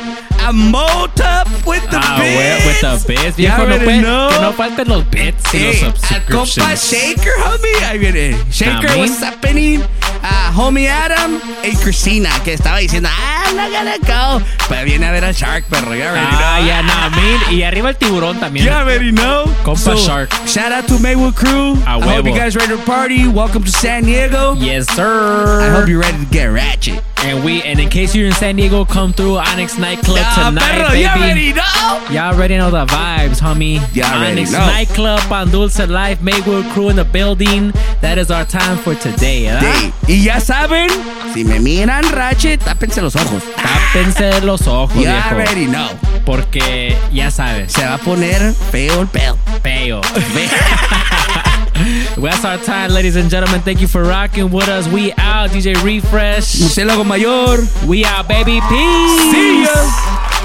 a 0.47 0.51
Motop 0.51 1.47
with 1.65 1.81
the 1.89 1.97
Ah, 2.01 2.17
bits. 2.19 2.65
with 2.65 2.81
the 2.81 3.13
bits, 3.13 3.35
viejo. 3.37 3.65
No 3.65 3.77
puede- 3.77 4.01
que 4.01 4.39
no 4.41 4.53
falten 4.53 4.87
los 4.89 5.09
bits 5.09 5.53
y 5.53 5.57
Hey, 5.57 5.79
los 5.83 6.11
al 6.11 6.23
compa 6.25 6.45
subscriptions. 6.45 6.91
Shaker, 6.91 7.33
homie. 7.45 7.85
Ahí 7.85 7.97
viene. 7.99 8.37
Shaker, 8.51 8.97
what's 8.97 9.21
happening? 9.23 9.81
Ah, 10.25 10.53
homie 10.55 10.89
Adam 10.89 11.37
y 11.63 11.75
Christina, 11.75 12.29
que 12.45 12.53
estaba 12.53 12.77
diciendo, 12.77 13.09
ah, 13.11 13.43
I'm 13.47 13.55
not 13.57 13.71
gonna 13.71 13.97
go. 14.39 14.45
Pero 14.69 14.85
viene 14.85 15.05
a 15.05 15.11
ver 15.11 15.25
al 15.25 15.33
Shark, 15.33 15.65
perro. 15.65 15.93
Ya 15.93 16.09
already 16.11 16.27
Ah, 16.31 16.59
ya, 16.65 16.81
no, 16.81 17.09
man. 17.09 17.53
Y 17.53 17.63
arriba 17.63 17.89
el 17.89 17.97
tiburón 17.97 18.39
también. 18.39 18.65
You 18.65 18.71
already 18.71 19.11
know. 19.11 19.45
Compa 19.63 19.97
Shark. 19.97 20.31
Shout 20.47 20.71
out 20.71 20.87
to 20.87 20.97
Maywood 20.99 21.35
Crew. 21.35 21.73
A 21.85 21.97
I 21.97 22.01
hope 22.15 22.25
you 22.25 22.33
guys 22.33 22.55
ready 22.55 22.69
to 22.75 22.81
party. 22.83 23.27
Welcome 23.27 23.63
to 23.65 23.71
San 23.71 24.03
Diego. 24.05 24.53
Yes, 24.57 24.87
sir. 24.95 25.61
I 25.61 25.69
hope 25.77 25.89
you're 25.89 25.99
ready 25.99 26.17
to 26.19 26.31
get 26.31 26.45
ratchet. 26.45 27.03
And 27.25 27.43
we 27.43 27.61
and 27.63 27.79
in 27.79 27.89
case 27.89 28.13
you're 28.15 28.27
in 28.27 28.33
San 28.33 28.55
Diego, 28.57 28.83
come 28.85 29.13
through 29.13 29.37
Onyx 29.37 29.77
Nightclub 29.77 30.19
Ah, 30.21 30.49
tonight, 30.49 30.71
perro, 30.71 30.89
baby. 30.89 31.01
Y'all 31.03 31.17
already 31.17 31.53
know. 31.53 32.07
Y'all 32.11 32.33
already 32.35 32.57
know 32.57 32.69
the 32.71 32.85
vibes, 32.85 33.39
homie. 33.41 33.79
Already 33.97 34.41
Onyx 34.41 34.51
know. 34.51 34.59
Nightclub 34.59 35.31
on 35.31 35.49
Dulce 35.49 35.79
Life, 35.87 36.21
Maywood 36.21 36.65
Crew 36.73 36.89
in 36.89 36.95
the 36.97 37.05
building. 37.05 37.71
That 38.01 38.17
is 38.17 38.29
our 38.31 38.43
time 38.45 38.77
for 38.77 38.95
today. 38.95 39.47
Sí. 39.61 39.93
Y 40.13 40.25
ya 40.25 40.39
saben, 40.39 40.87
si 41.33 41.43
me 41.43 41.59
miran 41.59 42.03
ratchet, 42.11 42.63
tápense 42.63 43.01
los 43.01 43.15
ojos. 43.15 43.41
Tápense 43.55 44.41
los 44.41 44.67
ojos, 44.67 44.93
You 44.95 45.01
viejo. 45.09 45.29
already 45.29 45.65
know. 45.65 45.89
Porque 46.23 46.95
ya 47.11 47.31
sabes, 47.31 47.73
Se 47.73 47.83
va 47.83 47.95
a 47.95 47.97
poner 47.97 48.53
feo 48.71 49.01
el 49.01 49.07
pedo. 49.07 49.35
feo. 49.63 50.01
well, 52.17 52.31
that's 52.31 52.45
our 52.45 52.59
time, 52.59 52.91
ladies 52.93 53.15
and 53.15 53.27
gentlemen. 53.31 53.61
Thank 53.61 53.81
you 53.81 53.87
for 53.87 54.03
rocking 54.03 54.51
with 54.51 54.67
us. 54.69 54.87
We 54.87 55.13
out, 55.17 55.49
DJ 55.49 55.73
Refresh. 55.83 56.57
Murciélago 56.61 57.03
mayor. 57.03 57.65
We 57.87 58.05
out, 58.05 58.27
baby. 58.27 58.61
Peace. 58.69 59.31
See 59.31 59.63
ya. 59.63 60.42